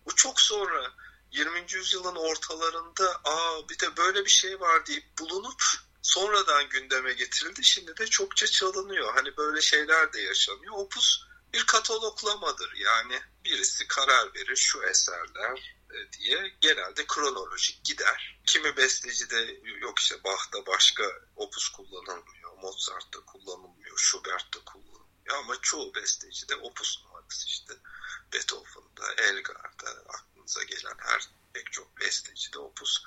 Bu 0.06 0.14
çok 0.14 0.40
sonra 0.40 0.92
20. 1.32 1.64
yüzyılın 1.72 2.16
ortalarında 2.16 3.20
aa 3.24 3.68
bir 3.68 3.78
de 3.78 3.96
böyle 3.96 4.24
bir 4.24 4.30
şey 4.30 4.60
var 4.60 4.86
deyip 4.86 5.18
bulunup 5.18 5.62
sonradan 6.02 6.68
gündeme 6.68 7.12
getirildi. 7.12 7.64
Şimdi 7.64 7.96
de 7.96 8.06
çokça 8.06 8.46
çalınıyor. 8.46 9.14
Hani 9.14 9.36
böyle 9.36 9.60
şeyler 9.60 10.12
de 10.12 10.20
yaşanıyor. 10.20 10.72
Opus 10.76 11.22
bir 11.52 11.66
kataloglamadır. 11.66 12.72
Yani 12.76 13.20
birisi 13.44 13.88
karar 13.88 14.34
verir 14.34 14.56
şu 14.56 14.82
eserler 14.82 15.76
diye 16.12 16.56
genelde 16.60 17.06
kronolojik 17.06 17.84
gider. 17.84 18.40
Kimi 18.46 18.76
besteci 18.76 19.30
de 19.30 19.60
yok 19.80 19.98
işte 19.98 20.24
Bach'ta 20.24 20.66
başka 20.66 21.02
opus 21.36 21.68
kullanılmıyor, 21.68 22.52
Mozart'ta 22.62 23.20
kullanılmıyor, 23.20 23.98
Schubert'ta 23.98 24.64
kullanılmıyor 24.64 25.36
ama 25.38 25.56
çoğu 25.62 25.94
besteci 25.94 26.48
de 26.48 26.56
opus 26.56 27.04
numarası 27.04 27.48
işte 27.48 27.74
Beethoven'da, 28.32 29.12
Elgar'da 29.18 29.90
aklınıza 30.08 30.62
gelen 30.62 30.96
her 30.98 31.28
pek 31.52 31.72
çok 31.72 32.00
besteci 32.00 32.52
de 32.52 32.58
opus. 32.58 33.04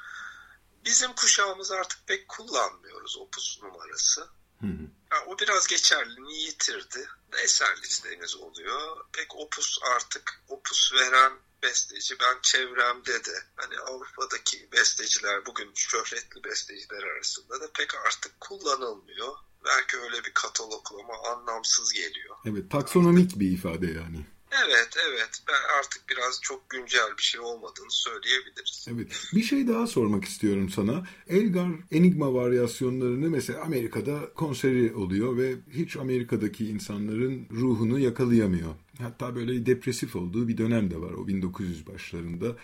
Bizim 0.85 1.13
kuşağımız 1.13 1.71
artık 1.71 2.07
pek 2.07 2.27
kullanmıyoruz 2.27 3.17
opus 3.17 3.61
numarası. 3.61 4.21
Hı 4.61 4.67
hı. 4.67 4.89
Yani 5.11 5.25
o 5.27 5.39
biraz 5.39 5.67
geçerliliğini 5.67 6.37
yitirdi. 6.41 7.09
Eser 7.43 7.81
listeniz 7.81 8.35
oluyor. 8.35 9.05
Pek 9.13 9.35
opus 9.35 9.77
artık 9.95 10.43
opus 10.47 10.93
veren 10.93 11.33
besteci. 11.63 12.15
Ben 12.19 12.37
çevremde 12.41 13.25
de 13.25 13.43
hani 13.55 13.79
Avrupa'daki 13.79 14.69
besteciler 14.71 15.45
bugün 15.45 15.71
şöhretli 15.75 16.43
besteciler 16.43 17.03
arasında 17.03 17.61
da 17.61 17.71
pek 17.71 17.95
artık 17.95 18.41
kullanılmıyor. 18.41 19.33
Belki 19.65 19.97
öyle 19.97 20.23
bir 20.23 20.33
kataloglama 20.33 21.13
anlamsız 21.31 21.93
geliyor. 21.93 22.35
Evet 22.45 22.71
taksonomik 22.71 23.39
bir 23.39 23.51
ifade 23.51 23.85
yani. 23.85 24.25
Evet, 24.63 24.89
evet. 25.09 25.41
Ben 25.47 25.77
artık 25.79 26.09
biraz 26.09 26.39
çok 26.41 26.69
güncel 26.69 27.17
bir 27.17 27.23
şey 27.23 27.41
olmadığını 27.41 27.91
söyleyebiliriz. 27.91 28.85
Evet. 28.93 29.07
Bir 29.33 29.43
şey 29.43 29.67
daha 29.67 29.87
sormak 29.87 30.25
istiyorum 30.25 30.69
sana. 30.69 31.03
Elgar 31.27 31.67
Enigma 31.91 32.33
varyasyonlarını 32.33 33.29
mesela 33.29 33.61
Amerika'da 33.61 34.33
konseri 34.33 34.95
oluyor 34.95 35.37
ve 35.37 35.55
hiç 35.71 35.97
Amerika'daki 35.97 36.67
insanların 36.67 37.47
ruhunu 37.51 37.99
yakalayamıyor. 37.99 38.75
Hatta 39.01 39.35
böyle 39.35 39.65
depresif 39.65 40.15
olduğu 40.15 40.47
bir 40.47 40.57
dönem 40.57 40.91
de 40.91 41.01
var 41.01 41.11
o 41.11 41.27
1900 41.27 41.87
başlarında 41.87 42.55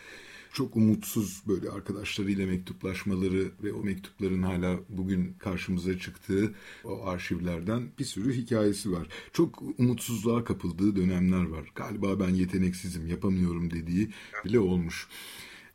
çok 0.53 0.75
umutsuz 0.75 1.43
böyle 1.47 1.69
arkadaşlarıyla 1.69 2.47
mektuplaşmaları 2.47 3.51
ve 3.63 3.73
o 3.73 3.83
mektupların 3.83 4.43
hala 4.43 4.79
bugün 4.89 5.33
karşımıza 5.39 5.99
çıktığı 5.99 6.53
o 6.83 7.05
arşivlerden 7.05 7.89
bir 7.99 8.05
sürü 8.05 8.33
hikayesi 8.33 8.91
var. 8.91 9.07
Çok 9.33 9.63
umutsuzluğa 9.77 10.43
kapıldığı 10.43 10.95
dönemler 10.95 11.43
var. 11.43 11.71
Galiba 11.75 12.19
ben 12.19 12.29
yeteneksizim, 12.29 13.07
yapamıyorum 13.07 13.71
dediği 13.71 14.09
bile 14.45 14.59
olmuş. 14.59 15.07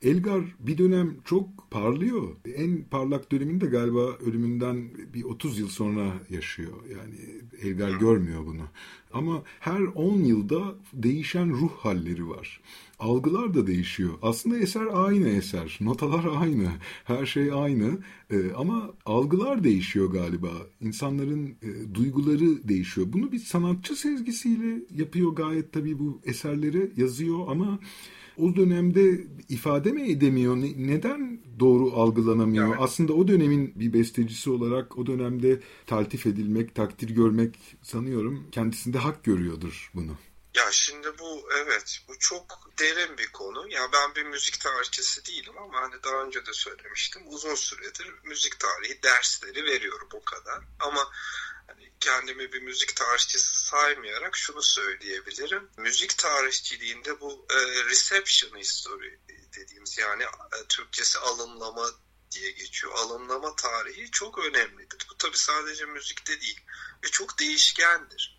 Elgar 0.03 0.45
bir 0.59 0.79
dönem 0.79 1.17
çok 1.25 1.71
parlıyor. 1.71 2.29
En 2.55 2.85
parlak 2.85 3.33
döneminde 3.33 3.67
galiba 3.67 4.17
ölümünden 4.27 4.91
bir 5.15 5.25
30 5.25 5.59
yıl 5.59 5.69
sonra 5.69 6.13
yaşıyor. 6.31 6.73
Yani 6.91 7.15
Elgar 7.63 7.91
görmüyor 7.91 8.47
bunu. 8.47 8.63
Ama 9.13 9.43
her 9.61 9.81
10 9.81 10.19
yılda 10.19 10.75
değişen 10.93 11.51
ruh 11.51 11.73
halleri 11.73 12.29
var. 12.29 12.61
Algılar 12.99 13.55
da 13.55 13.67
değişiyor. 13.67 14.11
Aslında 14.23 14.59
eser 14.59 14.87
aynı 14.93 15.29
eser. 15.29 15.79
Notalar 15.81 16.25
aynı. 16.41 16.69
Her 17.05 17.27
şey 17.27 17.53
aynı. 17.53 17.99
Ee, 18.31 18.53
ama 18.57 18.91
algılar 19.07 19.65
değişiyor 19.65 20.11
galiba. 20.11 20.51
İnsanların 20.81 21.47
e, 21.47 21.95
duyguları 21.95 22.69
değişiyor. 22.69 23.07
Bunu 23.13 23.33
bir 23.33 23.39
sanatçı 23.39 23.97
sezgisiyle 23.97 24.83
yapıyor 24.91 25.33
gayet 25.33 25.73
tabii 25.73 25.99
bu 25.99 26.21
eserleri 26.25 26.93
yazıyor 26.97 27.39
ama 27.49 27.79
o 28.39 28.57
dönemde 28.57 29.27
ifade 29.49 29.93
mi 29.93 30.11
edemiyor? 30.11 30.57
Neden 30.77 31.41
doğru 31.61 31.93
algılanamıyor? 32.01 32.69
Evet. 32.69 32.79
Aslında 32.81 33.13
o 33.13 33.29
dönemin 33.29 33.73
bir 33.77 33.93
bestecisi 33.93 34.51
olarak 34.51 34.99
o 34.99 35.07
dönemde 35.07 35.61
taltif 35.87 36.27
edilmek, 36.27 36.75
takdir 36.75 37.11
görmek 37.11 37.59
sanıyorum 37.83 38.49
kendisinde 38.53 38.99
hak 38.99 39.25
görüyordur 39.25 39.91
bunu. 39.95 40.17
Ya 40.57 40.73
şimdi 40.73 41.09
bu 41.19 41.49
evet 41.57 41.99
bu 42.09 42.19
çok 42.19 42.71
derin 42.79 43.19
bir 43.19 43.27
konu. 43.27 43.69
Ya 43.71 43.89
ben 43.93 44.15
bir 44.15 44.23
müzik 44.23 44.61
tarihçisi 44.61 45.27
değilim 45.27 45.59
ama 45.59 45.81
hani 45.81 45.95
daha 46.05 46.25
önce 46.25 46.47
de 46.47 46.53
söylemiştim. 46.53 47.23
Uzun 47.27 47.55
süredir 47.55 48.15
müzik 48.25 48.61
tarihi 48.61 49.03
dersleri 49.03 49.65
veriyorum 49.65 50.09
o 50.13 50.25
kadar. 50.25 50.65
Ama 50.81 51.09
hani 51.67 51.93
kendimi 52.01 52.53
bir 52.53 52.63
müzik 52.63 52.97
tarihçisi 52.97 53.67
saymayarak 53.67 54.37
şunu 54.37 54.63
söyleyebilirim. 54.63 55.71
Müzik 55.77 56.19
tarihçiliğinde 56.19 57.21
bu 57.21 57.47
e, 57.51 57.85
reception 57.85 58.59
history 58.59 59.19
dediğimiz 59.57 59.99
yani 59.99 60.23
e, 60.23 60.67
Türkçesi 60.69 61.19
alımlama 61.19 61.91
diye 62.31 62.51
geçiyor. 62.51 62.93
Alımlama 62.97 63.57
tarihi 63.57 64.11
çok 64.11 64.39
önemlidir. 64.39 65.07
Bu 65.11 65.19
tabi 65.19 65.39
sadece 65.39 65.85
müzikte 65.85 66.41
değil 66.41 66.61
ve 67.05 67.09
çok 67.09 67.39
değişkendir. 67.39 68.37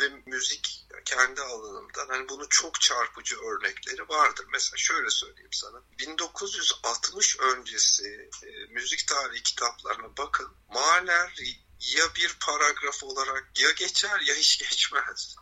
Ve 0.00 0.08
müzik 0.26 0.86
kendi 1.04 1.40
alanımdan 1.40 2.08
hani 2.08 2.28
bunu 2.28 2.48
çok 2.48 2.80
çarpıcı 2.80 3.36
örnekleri 3.36 4.08
vardır. 4.08 4.46
Mesela 4.52 4.76
şöyle 4.76 5.10
söyleyeyim 5.10 5.52
sana. 5.52 5.82
1960 5.98 7.40
öncesi 7.40 8.30
e, 8.42 8.48
müzik 8.72 9.08
tarihi 9.08 9.42
kitaplarına 9.42 10.16
bakın. 10.16 10.48
Mahler 10.68 11.34
ya 11.80 12.14
bir 12.14 12.36
paragraf 12.40 13.02
olarak 13.02 13.50
ya 13.58 13.70
geçer 13.70 14.20
ya 14.20 14.34
hiç 14.34 14.58
geçmez. 14.58 15.36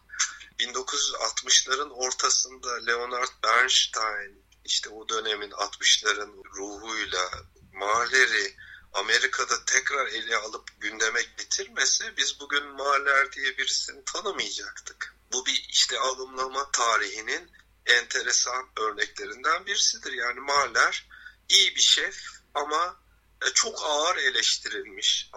1960'ların 0.58 1.90
ortasında 1.90 2.84
Leonard 2.84 3.42
Bernstein 3.42 4.44
işte 4.64 4.88
o 4.88 5.08
dönemin 5.08 5.50
60'ların 5.50 6.44
ruhuyla 6.56 7.30
Mahler'i 7.72 8.56
Amerika'da 8.92 9.64
tekrar 9.64 10.06
ele 10.06 10.36
alıp 10.36 10.80
gündeme 10.80 11.22
getirmese 11.22 12.16
biz 12.16 12.40
bugün 12.40 12.66
Mahler 12.66 13.32
diye 13.32 13.58
birisini 13.58 14.04
tanımayacaktık. 14.04 15.14
Bu 15.32 15.46
bir 15.46 15.66
işte 15.68 15.98
alımlama 15.98 16.70
tarihinin 16.70 17.50
enteresan 17.86 18.68
örneklerinden 18.76 19.66
birisidir. 19.66 20.12
Yani 20.12 20.40
Mahler 20.40 21.08
iyi 21.48 21.76
bir 21.76 21.80
şef 21.80 22.18
ama 22.54 23.00
e, 23.46 23.46
çok 23.54 23.82
ağır 23.84 24.16
eleştirilmiş 24.16 25.30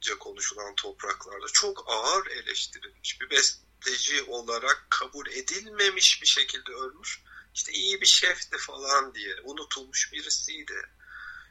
Almanca 0.00 0.18
konuşulan 0.18 0.74
topraklarda 0.74 1.46
çok 1.52 1.84
ağır 1.86 2.26
eleştirilmiş 2.26 3.20
bir 3.20 3.30
besteci 3.30 4.22
olarak 4.22 4.86
kabul 4.90 5.26
edilmemiş 5.26 6.22
bir 6.22 6.26
şekilde 6.26 6.72
ölmüş. 6.72 7.20
İşte 7.54 7.72
iyi 7.72 8.00
bir 8.00 8.06
şefti 8.06 8.58
falan 8.58 9.14
diye 9.14 9.34
unutulmuş 9.44 10.12
birisiydi. 10.12 10.82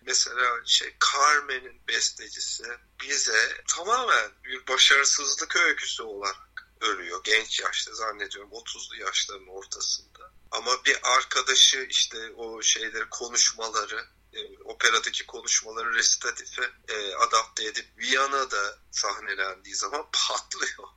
Mesela 0.01 0.61
şey 0.65 0.95
Carmen'in 1.13 1.87
bestecisi 1.87 2.63
bize 3.01 3.63
tamamen 3.67 4.31
bir 4.43 4.67
başarısızlık 4.67 5.55
öyküsü 5.55 6.03
olarak 6.03 6.69
ölüyor. 6.81 7.23
Genç 7.23 7.59
yaşta 7.59 7.93
zannediyorum 7.93 8.51
30'lu 8.51 8.95
yaşların 8.95 9.47
ortasında. 9.47 10.33
Ama 10.51 10.85
bir 10.85 10.97
arkadaşı 11.03 11.87
işte 11.89 12.31
o 12.31 12.61
şeyleri 12.61 13.09
konuşmaları 13.09 14.05
operadaki 14.79 15.25
konuşmaları 15.25 15.93
resitatife 15.93 16.71
e, 16.87 17.15
adapte 17.15 17.65
edip 17.65 17.85
Viyana'da 17.97 18.79
sahnelendiği 18.91 19.75
zaman 19.75 20.05
patlıyor. 20.27 20.87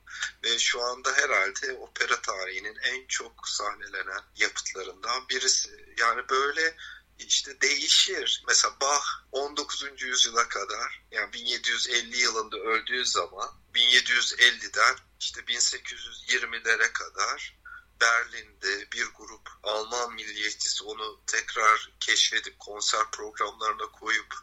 Ve 0.43 0.59
şu 0.59 0.81
anda 0.81 1.13
herhalde 1.13 1.73
opera 1.73 2.21
tarihinin 2.21 2.75
en 2.75 3.07
çok 3.07 3.47
sahnelenen 3.47 4.21
yapıtlarından 4.35 5.29
birisi. 5.29 5.95
Yani 5.97 6.29
böyle 6.29 6.75
işte 7.19 7.61
değişir. 7.61 8.43
Mesela 8.47 8.75
Bach 8.81 9.05
19. 9.31 9.85
yüzyıla 9.97 10.47
kadar 10.47 11.03
yani 11.11 11.33
1750 11.33 12.17
yılında 12.17 12.57
öldüğü 12.57 13.05
zaman 13.05 13.49
1750'den 13.73 14.95
işte 15.19 15.41
1820'lere 15.41 16.91
kadar 16.91 17.57
Berlin'de 18.03 18.91
bir 18.91 19.05
grup 19.05 19.49
Alman 19.63 20.13
milliyetçisi 20.13 20.83
onu 20.83 21.21
tekrar 21.27 21.91
keşfedip 21.99 22.59
konser 22.59 23.11
programlarına 23.11 23.91
koyup 23.91 24.35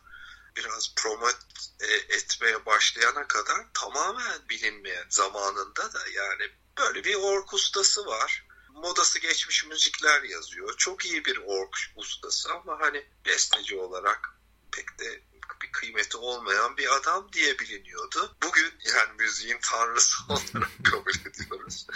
biraz 0.56 0.94
promot 0.96 1.36
e, 1.80 1.86
etmeye 1.86 2.66
başlayana 2.66 3.26
kadar 3.26 3.66
tamamen 3.74 4.48
bilinmeyen 4.48 5.06
zamanında 5.08 5.92
da 5.92 6.08
yani 6.14 6.50
böyle 6.78 7.04
bir 7.04 7.14
ork 7.14 7.54
ustası 7.54 8.06
var. 8.06 8.46
Modası 8.68 9.18
geçmiş 9.18 9.64
müzikler 9.64 10.22
yazıyor. 10.22 10.76
Çok 10.76 11.04
iyi 11.04 11.24
bir 11.24 11.36
ork 11.36 11.76
ustası 11.96 12.52
ama 12.52 12.80
hani 12.80 13.06
besteci 13.26 13.76
olarak 13.76 14.28
pek 14.72 14.98
de 14.98 15.22
bir 15.62 15.72
kıymeti 15.72 16.16
olmayan 16.16 16.76
bir 16.76 16.96
adam 16.96 17.32
diye 17.32 17.58
biliniyordu. 17.58 18.36
Bugün 18.42 18.72
yani 18.84 19.12
müziğin 19.18 19.58
tanrısı 19.62 20.16
olarak 20.28 20.70
kabul 20.84 21.14
ediyoruz. 21.26 21.86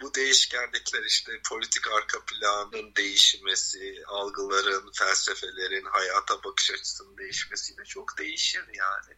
Bu 0.00 0.14
değişkenlikler 0.14 1.02
işte 1.02 1.40
politik 1.48 1.92
arka 1.92 2.24
planın 2.24 2.94
değişmesi, 2.96 4.02
algıların, 4.06 4.90
felsefelerin, 4.92 5.84
hayata 5.84 6.44
bakış 6.44 6.70
açısının 6.70 7.18
değişmesiyle 7.18 7.84
çok 7.84 8.18
değişir 8.18 8.64
yani 8.72 9.16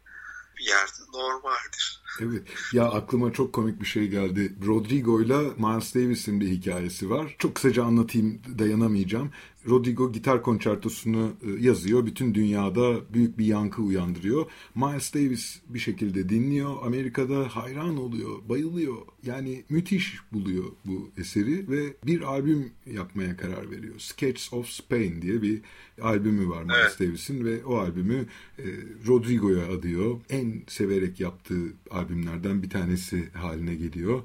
bir 0.58 0.64
yerde 0.64 1.12
normaldir. 1.14 2.02
Evet. 2.20 2.42
Ya 2.72 2.84
aklıma 2.84 3.32
çok 3.32 3.52
komik 3.52 3.80
bir 3.80 3.86
şey 3.86 4.08
geldi. 4.08 4.52
Rodrigo 4.66 5.20
ile 5.20 5.38
Miles 5.38 5.94
Davis'in 5.94 6.40
bir 6.40 6.48
hikayesi 6.48 7.10
var. 7.10 7.36
Çok 7.38 7.54
kısaca 7.54 7.84
anlatayım 7.84 8.40
dayanamayacağım. 8.58 9.30
Rodrigo 9.68 10.12
gitar 10.12 10.42
konçertosunu 10.42 11.32
e, 11.42 11.50
yazıyor. 11.50 12.06
Bütün 12.06 12.34
dünyada 12.34 13.14
büyük 13.14 13.38
bir 13.38 13.44
yankı 13.44 13.82
uyandırıyor. 13.82 14.46
Miles 14.74 15.14
Davis 15.14 15.60
bir 15.68 15.78
şekilde 15.78 16.28
dinliyor. 16.28 16.86
Amerika'da 16.86 17.56
hayran 17.56 17.96
oluyor, 17.96 18.48
bayılıyor. 18.48 18.96
Yani 19.22 19.64
müthiş 19.68 20.18
buluyor 20.32 20.64
bu 20.84 21.10
eseri 21.18 21.70
ve 21.70 21.96
bir 22.06 22.22
albüm 22.22 22.72
yapmaya 22.86 23.36
karar 23.36 23.70
veriyor. 23.70 23.94
Sketches 23.98 24.52
of 24.52 24.68
Spain 24.68 25.22
diye 25.22 25.42
bir 25.42 25.60
albümü 26.02 26.48
var 26.48 26.62
Miles 26.62 26.76
evet. 26.78 27.00
Davis'in 27.00 27.44
ve 27.44 27.64
o 27.64 27.76
albümü 27.76 28.26
e, 28.58 28.64
Rodrigo'ya 29.06 29.72
adıyor. 29.72 30.20
En 30.30 30.47
en 30.48 30.62
severek 30.66 31.20
yaptığı 31.20 31.72
albümlerden 31.90 32.62
bir 32.62 32.70
tanesi 32.70 33.28
haline 33.32 33.74
geliyor. 33.74 34.22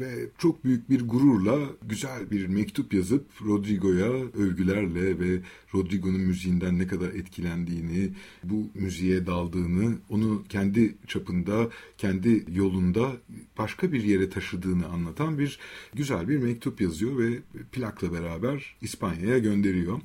Ve 0.00 0.28
çok 0.38 0.64
büyük 0.64 0.90
bir 0.90 1.08
gururla 1.08 1.58
güzel 1.88 2.30
bir 2.30 2.46
mektup 2.46 2.94
yazıp 2.94 3.26
Rodrigo'ya 3.46 4.10
övgülerle 4.12 5.20
ve 5.20 5.40
Rodrigo'nun 5.74 6.20
müziğinden 6.20 6.78
ne 6.78 6.86
kadar 6.86 7.08
etkilendiğini, 7.08 8.10
bu 8.44 8.70
müziğe 8.74 9.26
daldığını, 9.26 9.94
onu 10.10 10.44
kendi 10.48 10.94
çapında, 11.06 11.68
kendi 11.98 12.44
yolunda 12.52 13.12
başka 13.58 13.92
bir 13.92 14.04
yere 14.04 14.30
taşıdığını 14.30 14.86
anlatan 14.86 15.38
bir 15.38 15.58
güzel 15.94 16.28
bir 16.28 16.38
mektup 16.38 16.80
yazıyor 16.80 17.18
ve 17.18 17.38
plakla 17.72 18.12
beraber 18.12 18.76
İspanya'ya 18.80 19.38
gönderiyor. 19.38 20.00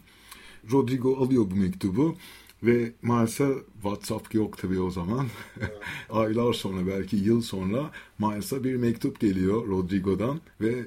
Rodrigo 0.72 1.18
alıyor 1.18 1.52
bu 1.52 1.56
mektubu 1.56 2.18
ve 2.64 2.92
Miles'a 3.02 3.50
WhatsApp 3.74 4.34
yok 4.34 4.58
tabii 4.58 4.80
o 4.80 4.92
zaman. 4.92 5.28
Aylar 6.10 6.54
sonra 6.54 6.88
belki 6.88 7.18
yıl 7.18 7.42
sonra 7.42 7.92
Miles'a 8.20 8.64
bir 8.64 8.76
mektup 8.76 9.20
geliyor 9.20 9.68
Rodrigo'dan 9.68 10.42
ve 10.62 10.86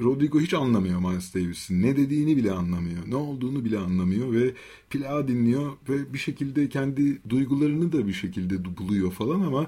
Rodrigo 0.00 0.40
hiç 0.40 0.54
anlamıyor 0.54 1.00
Miles 1.00 1.34
Davis'in. 1.34 1.82
Ne 1.82 1.96
dediğini 1.96 2.36
bile 2.36 2.52
anlamıyor. 2.52 2.98
Ne 3.08 3.16
olduğunu 3.16 3.64
bile 3.64 3.78
anlamıyor 3.78 4.32
ve 4.32 4.54
plağı 4.90 5.28
dinliyor 5.28 5.72
ve 5.88 6.12
bir 6.12 6.18
şekilde 6.18 6.68
kendi 6.68 7.28
duygularını 7.28 7.92
da 7.92 8.06
bir 8.06 8.12
şekilde 8.12 8.76
buluyor 8.76 9.12
falan 9.12 9.40
ama 9.40 9.66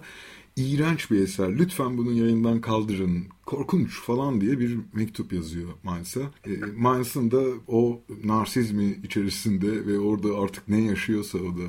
iğrenç 0.57 1.11
bir 1.11 1.21
eser. 1.21 1.59
Lütfen 1.59 1.99
bunu 1.99 2.13
yayından 2.13 2.61
kaldırın. 2.61 3.25
Korkunç 3.47 4.01
falan 4.01 4.41
diye 4.41 4.59
bir 4.59 4.79
mektup 4.93 5.33
yazıyor 5.33 5.69
Miles'a. 5.85 6.21
E, 6.21 6.51
Miles'ın 6.77 7.31
da 7.31 7.43
o 7.69 8.01
narsizmi 8.25 8.99
içerisinde 9.05 9.87
ve 9.87 9.99
orada 9.99 10.39
artık 10.39 10.69
ne 10.69 10.81
yaşıyorsa 10.83 11.39
o 11.39 11.57
da 11.59 11.65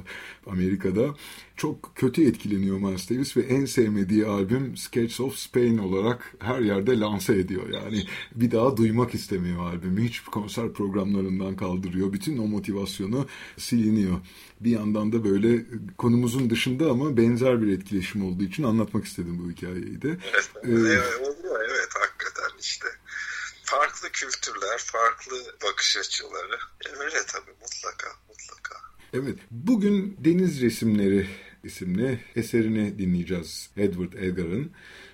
Amerika'da 0.48 1.16
çok 1.58 1.96
kötü 1.96 2.28
etkileniyor 2.28 2.78
Miles 2.78 3.10
Davis 3.10 3.38
ve 3.38 3.42
en 3.42 3.66
sevmediği 3.66 4.26
albüm 4.26 4.78
Sketches 4.78 5.20
of 5.20 5.36
Spain 5.36 5.78
olarak 5.78 6.36
her 6.40 6.60
yerde 6.60 7.00
lanse 7.00 7.34
ediyor. 7.34 7.70
Yani 7.74 8.04
bir 8.36 8.52
daha 8.52 8.78
duymak 8.78 9.14
istemiyor 9.14 9.60
albümü. 9.60 10.04
Hiç 10.04 10.20
konser 10.20 10.74
programlarından 10.74 11.56
kaldırıyor. 11.56 12.14
Bütün 12.14 12.38
o 12.38 12.48
motivasyonu 12.48 13.26
siliniyor. 13.58 14.18
Bir 14.62 14.72
yandan 14.72 15.12
da 15.12 15.24
böyle 15.24 15.66
konumuzun 15.98 16.50
dışında 16.50 16.92
ama 16.92 17.18
benzer 17.18 17.62
bir 17.62 17.68
etkileşim 17.68 18.26
olduğu 18.26 18.44
için 18.44 18.64
anlatmak 18.64 19.06
istedim 19.06 19.42
bu 19.46 19.52
hikayeyi 19.52 20.02
de. 20.02 20.18
Evet, 20.34 20.50
ee, 20.64 20.72
evet, 20.72 21.04
oluyor, 21.22 21.67
evet 21.70 21.90
hakikaten 22.00 22.58
işte. 22.60 22.88
Farklı 23.64 24.10
kültürler, 24.12 24.78
farklı 24.78 25.56
bakış 25.64 25.98
açıları. 25.98 26.60
Öyle 27.00 27.26
tabii 27.28 27.52
mutlaka, 27.62 28.10
mutlaka. 28.28 28.76
Evet, 29.14 29.40
bugün 29.52 30.18
Deniz 30.20 30.62
Resimleri 30.62 31.28
isimli 31.64 32.24
eserini 32.36 33.00
dinleyeceğiz 33.00 33.70
Edward 33.78 34.14
Elgar'ın. 34.14 34.72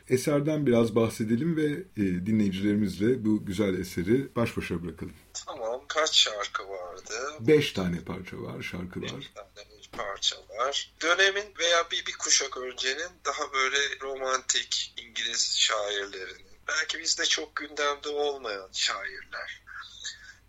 Eserden 0.09 0.65
biraz 0.65 0.95
bahsedelim 0.95 1.57
ve 1.57 1.65
e, 1.97 2.25
dinleyicilerimizle 2.25 3.25
bu 3.25 3.45
güzel 3.45 3.79
eseri 3.79 4.35
baş 4.35 4.57
başa 4.57 4.83
bırakalım. 4.83 5.13
Tamam, 5.45 5.81
kaç 5.87 6.15
şarkı 6.15 6.69
vardı? 6.69 7.13
Beş 7.39 7.71
tane 7.71 7.99
parça 7.99 8.41
var, 8.41 8.61
şarkı 8.61 9.01
var. 9.01 9.11
Beş 9.17 9.27
tane 9.27 9.72
parça 9.97 10.35
var. 10.49 10.93
Dönemin 11.01 11.53
veya 11.59 11.91
bir, 11.91 12.05
bir 12.05 12.17
kuşak 12.17 12.57
öncenin 12.57 13.11
daha 13.25 13.53
böyle 13.53 13.99
romantik 14.01 14.93
İngiliz 14.97 15.57
şairlerinin, 15.57 16.57
belki 16.67 16.99
bizde 16.99 17.25
çok 17.25 17.55
gündemde 17.55 18.09
olmayan 18.09 18.69
şairler 18.73 19.63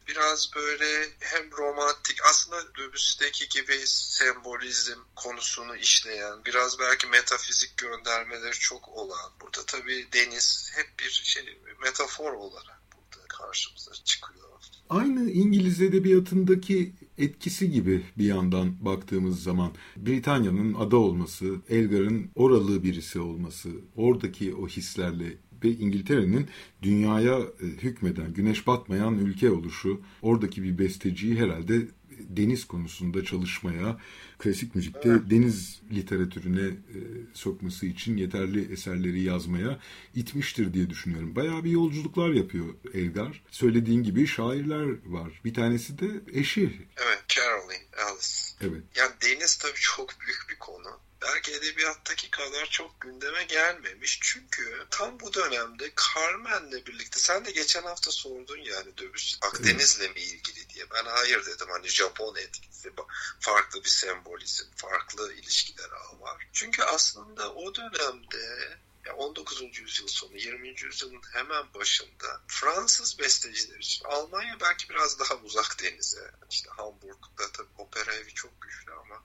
biraz 0.09 0.50
böyle 0.57 1.09
hem 1.20 1.50
romantik 1.52 2.18
aslında 2.30 2.57
Debussy'deki 2.78 3.48
gibi 3.48 3.87
sembolizm 3.87 4.98
konusunu 5.16 5.76
işleyen 5.76 6.44
biraz 6.44 6.78
belki 6.78 7.07
metafizik 7.07 7.76
göndermeleri 7.76 8.52
çok 8.52 8.88
olan 8.88 9.33
burada 9.40 9.66
tabii 9.66 10.09
deniz 10.12 10.70
hep 10.74 11.00
bir 11.00 11.11
şey 11.11 11.59
metafor 11.83 12.33
olarak 12.33 12.80
burada 12.92 13.26
karşımıza 13.28 13.92
çıkıyor. 14.04 14.44
Aynı 14.88 15.30
İngiliz 15.30 15.83
edebiyatındaki 15.83 16.92
etkisi 17.18 17.70
gibi 17.70 18.03
bir 18.18 18.24
yandan 18.24 18.85
baktığımız 18.85 19.42
zaman 19.42 19.70
Britanya'nın 19.96 20.74
ada 20.74 20.96
olması, 20.96 21.57
Elgar'ın 21.68 22.31
oralı 22.35 22.83
birisi 22.83 23.20
olması, 23.20 23.70
oradaki 23.96 24.55
o 24.55 24.68
hislerle 24.68 25.38
ve 25.64 25.70
İngiltere'nin 25.70 26.46
dünyaya 26.83 27.38
e, 27.38 27.66
hükmeden, 27.66 28.33
güneş 28.33 28.66
batmayan 28.66 29.18
ülke 29.18 29.50
oluşu, 29.50 30.00
oradaki 30.22 30.62
bir 30.62 30.79
besteciyi 30.79 31.37
herhalde 31.37 31.88
deniz 32.18 32.64
konusunda 32.64 33.24
çalışmaya, 33.24 34.00
klasik 34.38 34.74
müzikte 34.74 35.09
evet. 35.09 35.31
deniz 35.31 35.81
literatürüne 35.92 36.66
e, 36.66 36.98
sokması 37.35 37.87
için 37.87 38.16
yeterli 38.16 38.72
eserleri 38.72 39.22
yazmaya 39.22 39.79
itmiştir 40.14 40.74
diye 40.74 40.90
düşünüyorum. 40.90 41.37
Bayağı 41.37 41.64
bir 41.64 41.70
yolculuklar 41.70 42.31
yapıyor 42.31 42.74
Elgar. 42.94 43.42
Söylediğin 43.50 44.03
gibi 44.03 44.27
şairler 44.27 44.87
var. 45.05 45.40
Bir 45.44 45.55
tanesi 45.55 45.98
de 45.98 46.07
eşi. 46.33 46.88
Evet, 46.96 47.24
Caroline 47.29 47.85
Alice. 48.07 48.29
Evet. 48.61 48.83
Yani 48.96 49.12
deniz 49.22 49.57
tabii 49.57 49.81
çok 49.81 50.20
büyük 50.20 50.46
bir 50.50 50.59
konu 50.59 51.04
belki 51.25 51.53
edebiyattaki 51.53 52.31
kadar 52.31 52.67
çok 52.67 53.01
gündeme 53.01 53.45
gelmemiş. 53.45 54.19
Çünkü 54.23 54.87
tam 54.91 55.21
bu 55.21 55.35
dönemde 55.35 55.93
Carmen'le 55.97 56.87
birlikte 56.87 57.21
sen 57.21 57.45
de 57.45 57.51
geçen 57.51 57.83
hafta 57.83 58.11
sordun 58.11 58.59
yani 58.59 58.99
dövüş 58.99 59.37
Akdeniz'le 59.41 60.01
mi 60.01 60.21
ilgili 60.21 60.69
diye. 60.69 60.91
Ben 60.91 61.05
hayır 61.05 61.47
dedim 61.47 61.67
hani 61.71 61.89
Japon 61.89 62.37
etkisi 62.37 62.93
farklı 63.41 63.85
bir 63.85 63.89
sembolizm, 63.89 64.65
farklı 64.77 65.33
ilişkiler 65.33 65.91
var. 66.21 66.47
Çünkü 66.53 66.83
aslında 66.83 67.55
o 67.55 67.75
dönemde 67.75 68.79
19. 69.17 69.79
yüzyıl 69.79 70.09
sonu 70.09 70.37
20. 70.37 70.69
yüzyılın 70.69 71.23
hemen 71.33 71.75
başında 71.75 72.41
Fransız 72.49 73.19
besteciler 73.19 73.79
için 73.79 74.05
Almanya 74.05 74.61
belki 74.61 74.89
biraz 74.89 75.19
daha 75.19 75.35
uzak 75.35 75.83
denize. 75.83 76.31
İşte 76.51 76.71
Hamburg'da 76.71 77.53
tabii 77.53 77.69
opera 77.79 78.15
evi 78.15 78.35
çok 78.35 78.61
güçlü 78.61 78.93
ama 78.93 79.23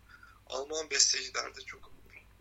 Alman 0.49 0.89
bestecilerde 0.89 1.61
çok 1.61 1.91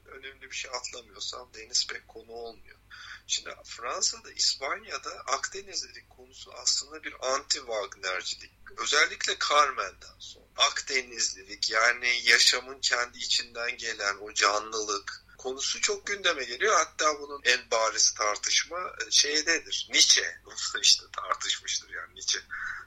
önemli 0.07 0.51
bir 0.51 0.57
şey 0.57 0.71
atlamıyorsam 0.75 1.51
deniz 1.55 1.87
pek 1.87 2.09
konu 2.09 2.33
olmuyor. 2.33 2.79
Şimdi 3.27 3.51
Fransa'da, 3.64 4.33
İspanya'da 4.33 5.11
Akdenizlilik 5.11 6.11
konusu 6.11 6.53
aslında 6.53 7.05
bir 7.05 7.12
anti-Wagnercilik. 7.12 8.53
Özellikle 8.77 9.37
Carmen'den 9.49 10.18
sonra. 10.18 10.44
Akdenizlilik 10.57 11.71
yani 11.71 12.21
yaşamın 12.25 12.81
kendi 12.81 13.18
içinden 13.18 13.77
gelen 13.77 14.16
o 14.16 14.35
canlılık, 14.35 15.25
konusu 15.38 15.81
çok 15.81 16.07
gündeme 16.07 16.44
geliyor. 16.44 16.74
Hatta 16.74 17.20
bunun 17.20 17.40
en 17.44 17.70
bariz 17.70 18.14
tartışma 18.14 18.79
e, 18.79 19.11
şeydedir. 19.11 19.88
Nietzsche 19.90 20.40
işte 20.83 21.05
tartışmıştır 21.12 21.90
yani 21.90 22.14
Nietzsche. 22.14 22.40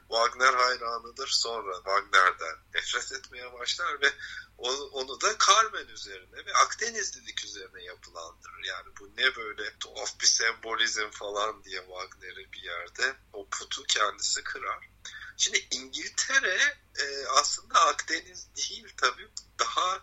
Wagner 0.08 0.54
hayranıdır. 0.54 1.28
Sonra 1.28 1.74
Wagner'den 1.76 2.56
nefret 2.74 3.12
etmeye 3.12 3.52
başlar 3.52 4.00
ve 4.00 4.12
onu, 4.58 4.84
onu 4.84 5.20
da 5.20 5.36
Carmen 5.46 5.86
üzerine 5.86 6.46
ve 6.46 6.54
Akdenizlilik 6.54 7.44
üzerine 7.44 7.82
yapılandırır. 7.82 8.64
Yani 8.64 8.88
bu 9.00 9.10
ne 9.16 9.36
böyle 9.36 9.78
tuhaf 9.78 10.20
bir 10.20 10.26
sembolizm 10.26 11.10
falan 11.10 11.64
diye 11.64 11.80
Wagner'i 11.80 12.52
bir 12.52 12.62
yerde 12.62 13.16
o 13.32 13.48
putu 13.48 13.84
kendisi 13.84 14.44
kırar. 14.44 14.88
Şimdi 15.36 15.66
İngiltere 15.70 16.78
e, 17.00 17.26
aslında 17.26 17.80
Akdeniz 17.80 18.48
değil 18.56 18.94
tabii 18.96 19.28
daha 19.58 19.96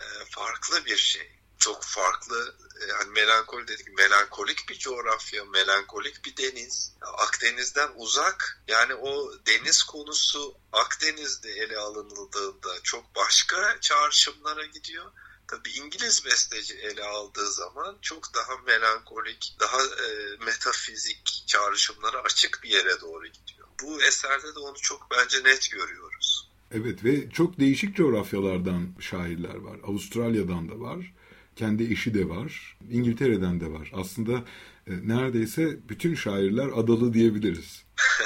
e, 0.00 0.06
farklı 0.30 0.84
bir 0.84 0.96
şey 0.96 1.43
çok 1.64 1.82
farklı 1.82 2.54
yani 2.88 3.10
melankoli 3.10 3.68
dedik 3.68 3.98
melankolik 3.98 4.68
bir 4.68 4.78
coğrafya, 4.78 5.44
melankolik 5.44 6.24
bir 6.24 6.36
deniz. 6.36 6.92
Akdeniz'den 7.18 7.90
uzak 7.96 8.62
yani 8.68 8.94
o 8.94 9.32
deniz 9.46 9.82
konusu 9.82 10.54
Akdeniz'de 10.72 11.50
ele 11.50 11.78
alınıldığında 11.78 12.68
çok 12.82 13.16
başka 13.16 13.80
çağrışımlara 13.80 14.66
gidiyor. 14.66 15.12
Tabi 15.48 15.70
İngiliz 15.70 16.24
besteci 16.24 16.74
ele 16.74 17.04
aldığı 17.04 17.52
zaman 17.52 17.98
çok 18.02 18.34
daha 18.34 18.56
melankolik, 18.56 19.56
daha 19.60 19.82
e, 19.82 20.36
metafizik 20.44 21.44
çağrışımlara 21.46 22.22
açık 22.22 22.60
bir 22.62 22.70
yere 22.70 23.00
doğru 23.00 23.26
gidiyor. 23.26 23.68
Bu 23.82 24.02
eserde 24.02 24.54
de 24.54 24.58
onu 24.58 24.76
çok 24.82 25.10
bence 25.10 25.44
net 25.44 25.70
görüyoruz. 25.70 26.48
Evet 26.70 27.04
ve 27.04 27.30
çok 27.30 27.60
değişik 27.60 27.96
coğrafyalardan 27.96 28.94
şairler 29.00 29.56
var. 29.56 29.78
Avustralya'dan 29.84 30.68
da 30.68 30.80
var 30.80 31.14
kendi 31.56 31.92
eşi 31.92 32.14
de 32.14 32.28
var. 32.28 32.78
İngiltere'den 32.90 33.60
de 33.60 33.70
var. 33.72 33.90
Aslında 33.94 34.44
e, 34.86 35.08
neredeyse 35.08 35.88
bütün 35.88 36.14
şairler 36.14 36.66
adalı 36.66 37.12
diyebiliriz. 37.14 37.84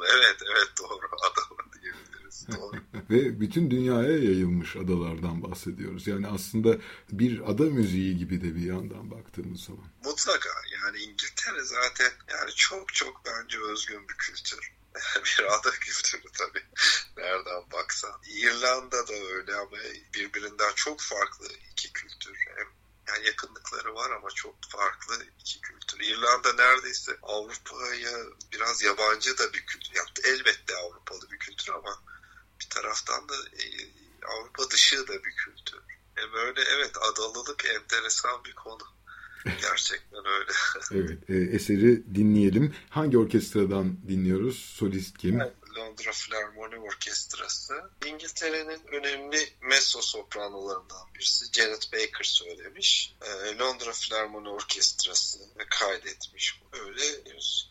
evet, 0.00 0.36
evet 0.56 0.68
doğru. 0.80 1.06
Adalı 1.30 1.82
diyebiliriz. 1.82 2.46
Doğru. 2.56 2.80
Ve 3.10 3.40
bütün 3.40 3.70
dünyaya 3.70 4.18
yayılmış 4.18 4.76
adalardan 4.76 5.42
bahsediyoruz. 5.42 6.06
Yani 6.06 6.26
aslında 6.26 6.76
bir 7.12 7.50
ada 7.50 7.64
müziği 7.64 8.18
gibi 8.18 8.40
de 8.40 8.54
bir 8.54 8.64
yandan 8.64 9.10
baktığımız 9.10 9.60
zaman. 9.60 9.84
Mutlaka. 10.04 10.50
Yani 10.82 10.98
İngiltere 10.98 11.62
zaten 11.64 12.12
yani 12.30 12.50
çok 12.56 12.94
çok 12.94 13.22
bence 13.26 13.58
özgün 13.72 14.08
bir 14.08 14.14
kültür. 14.14 14.75
bir 15.24 15.44
ada 15.54 15.70
kültürü 15.70 16.32
tabii. 16.32 16.66
Nereden 17.16 17.70
baksan. 17.72 18.20
İrlanda 18.26 19.08
da 19.08 19.12
öyle 19.12 19.54
ama 19.54 19.76
birbirinden 20.14 20.72
çok 20.74 21.00
farklı 21.00 21.48
iki 21.72 21.92
kültür. 21.92 22.36
Hem 22.56 22.66
Yani 23.08 23.26
yakınlıkları 23.26 23.94
var 23.94 24.10
ama 24.10 24.30
çok 24.30 24.54
farklı 24.68 25.26
iki 25.40 25.60
kültür. 25.60 26.00
İrlanda 26.00 26.52
neredeyse 26.52 27.18
Avrupa'ya 27.22 28.18
biraz 28.52 28.82
yabancı 28.82 29.38
da 29.38 29.52
bir 29.52 29.66
kültür 29.66 29.94
yaptı. 29.94 30.22
Elbette 30.24 30.76
Avrupalı 30.76 31.30
bir 31.30 31.38
kültür 31.38 31.72
ama 31.72 32.02
bir 32.60 32.68
taraftan 32.68 33.28
da 33.28 33.34
e, 33.34 33.64
Avrupa 34.26 34.70
dışı 34.70 35.08
da 35.08 35.24
bir 35.24 35.36
kültür. 35.36 35.78
E 36.18 36.32
böyle 36.32 36.62
evet 36.62 36.96
adalılık 37.00 37.64
enteresan 37.64 38.44
bir 38.44 38.54
konu. 38.54 38.95
Gerçekten 39.62 40.22
öyle. 40.26 40.52
evet, 41.08 41.30
e, 41.30 41.56
eseri 41.56 42.14
dinleyelim. 42.14 42.74
Hangi 42.90 43.18
orkestradan 43.18 43.96
dinliyoruz? 44.08 44.58
Solist 44.58 45.18
kim? 45.18 45.40
Evet, 45.40 45.52
Londra 45.76 46.12
Filarmoni 46.12 46.76
Orkestrası. 46.78 47.74
İngiltere'nin 48.06 48.80
önemli 48.92 49.38
mezzo 49.62 50.00
sopranolarından 50.02 51.06
birisi 51.14 51.44
Janet 51.52 51.92
Baker 51.92 52.24
söylemiş. 52.24 53.14
E, 53.22 53.58
Londra 53.58 53.92
Filarmoni 53.92 54.48
Orkestrası 54.48 55.38
kaydetmiş. 55.70 56.60
Öyle 56.72 57.02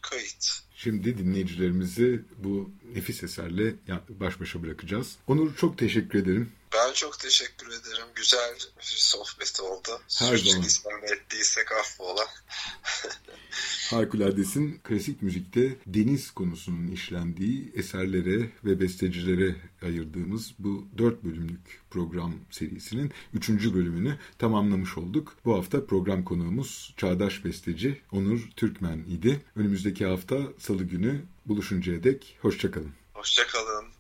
kayıt. 0.02 0.66
Şimdi 0.76 1.18
dinleyicilerimizi 1.18 2.22
bu 2.38 2.72
nefis 2.96 3.24
eserle 3.24 3.74
baş 4.10 4.40
başa 4.40 4.64
bırakacağız. 4.64 5.16
Onur 5.28 5.56
çok 5.56 5.78
teşekkür 5.78 6.20
ederim. 6.20 6.52
Ben 6.76 6.94
çok 6.94 7.20
teşekkür 7.20 7.68
ederim. 7.68 8.08
Güzel 8.16 8.56
bir 8.56 8.84
sohbet 8.98 9.60
oldu. 9.60 10.02
Her 10.20 10.38
zaman. 10.38 10.68
isyan 10.68 11.02
ettiysek 11.04 11.72
affola. 11.72 12.26
Harikuladesin 13.90 14.80
klasik 14.84 15.22
müzikte 15.22 15.76
deniz 15.88 16.32
konusunun 16.32 16.88
işlendiği 16.88 17.72
eserlere 17.76 18.50
ve 18.64 18.80
bestecilere 18.80 19.56
ayırdığımız 19.82 20.54
bu 20.60 20.88
dört 20.98 21.24
bölümlük 21.24 21.82
program 21.90 22.34
serisinin 22.52 23.14
üçüncü 23.34 23.74
bölümünü 23.74 24.20
tamamlamış 24.40 24.98
olduk. 24.98 25.36
Bu 25.46 25.58
hafta 25.58 25.86
program 25.86 26.24
konuğumuz 26.24 26.94
çağdaş 26.98 27.46
besteci 27.46 28.02
Onur 28.12 28.50
Türkmen 28.56 28.98
idi. 28.98 29.46
Önümüzdeki 29.56 30.06
hafta 30.06 30.38
salı 30.60 30.84
günü 30.84 31.26
buluşuncaya 31.46 32.04
dek 32.04 32.38
hoşçakalın. 32.42 32.92
Hoşçakalın. 33.14 33.95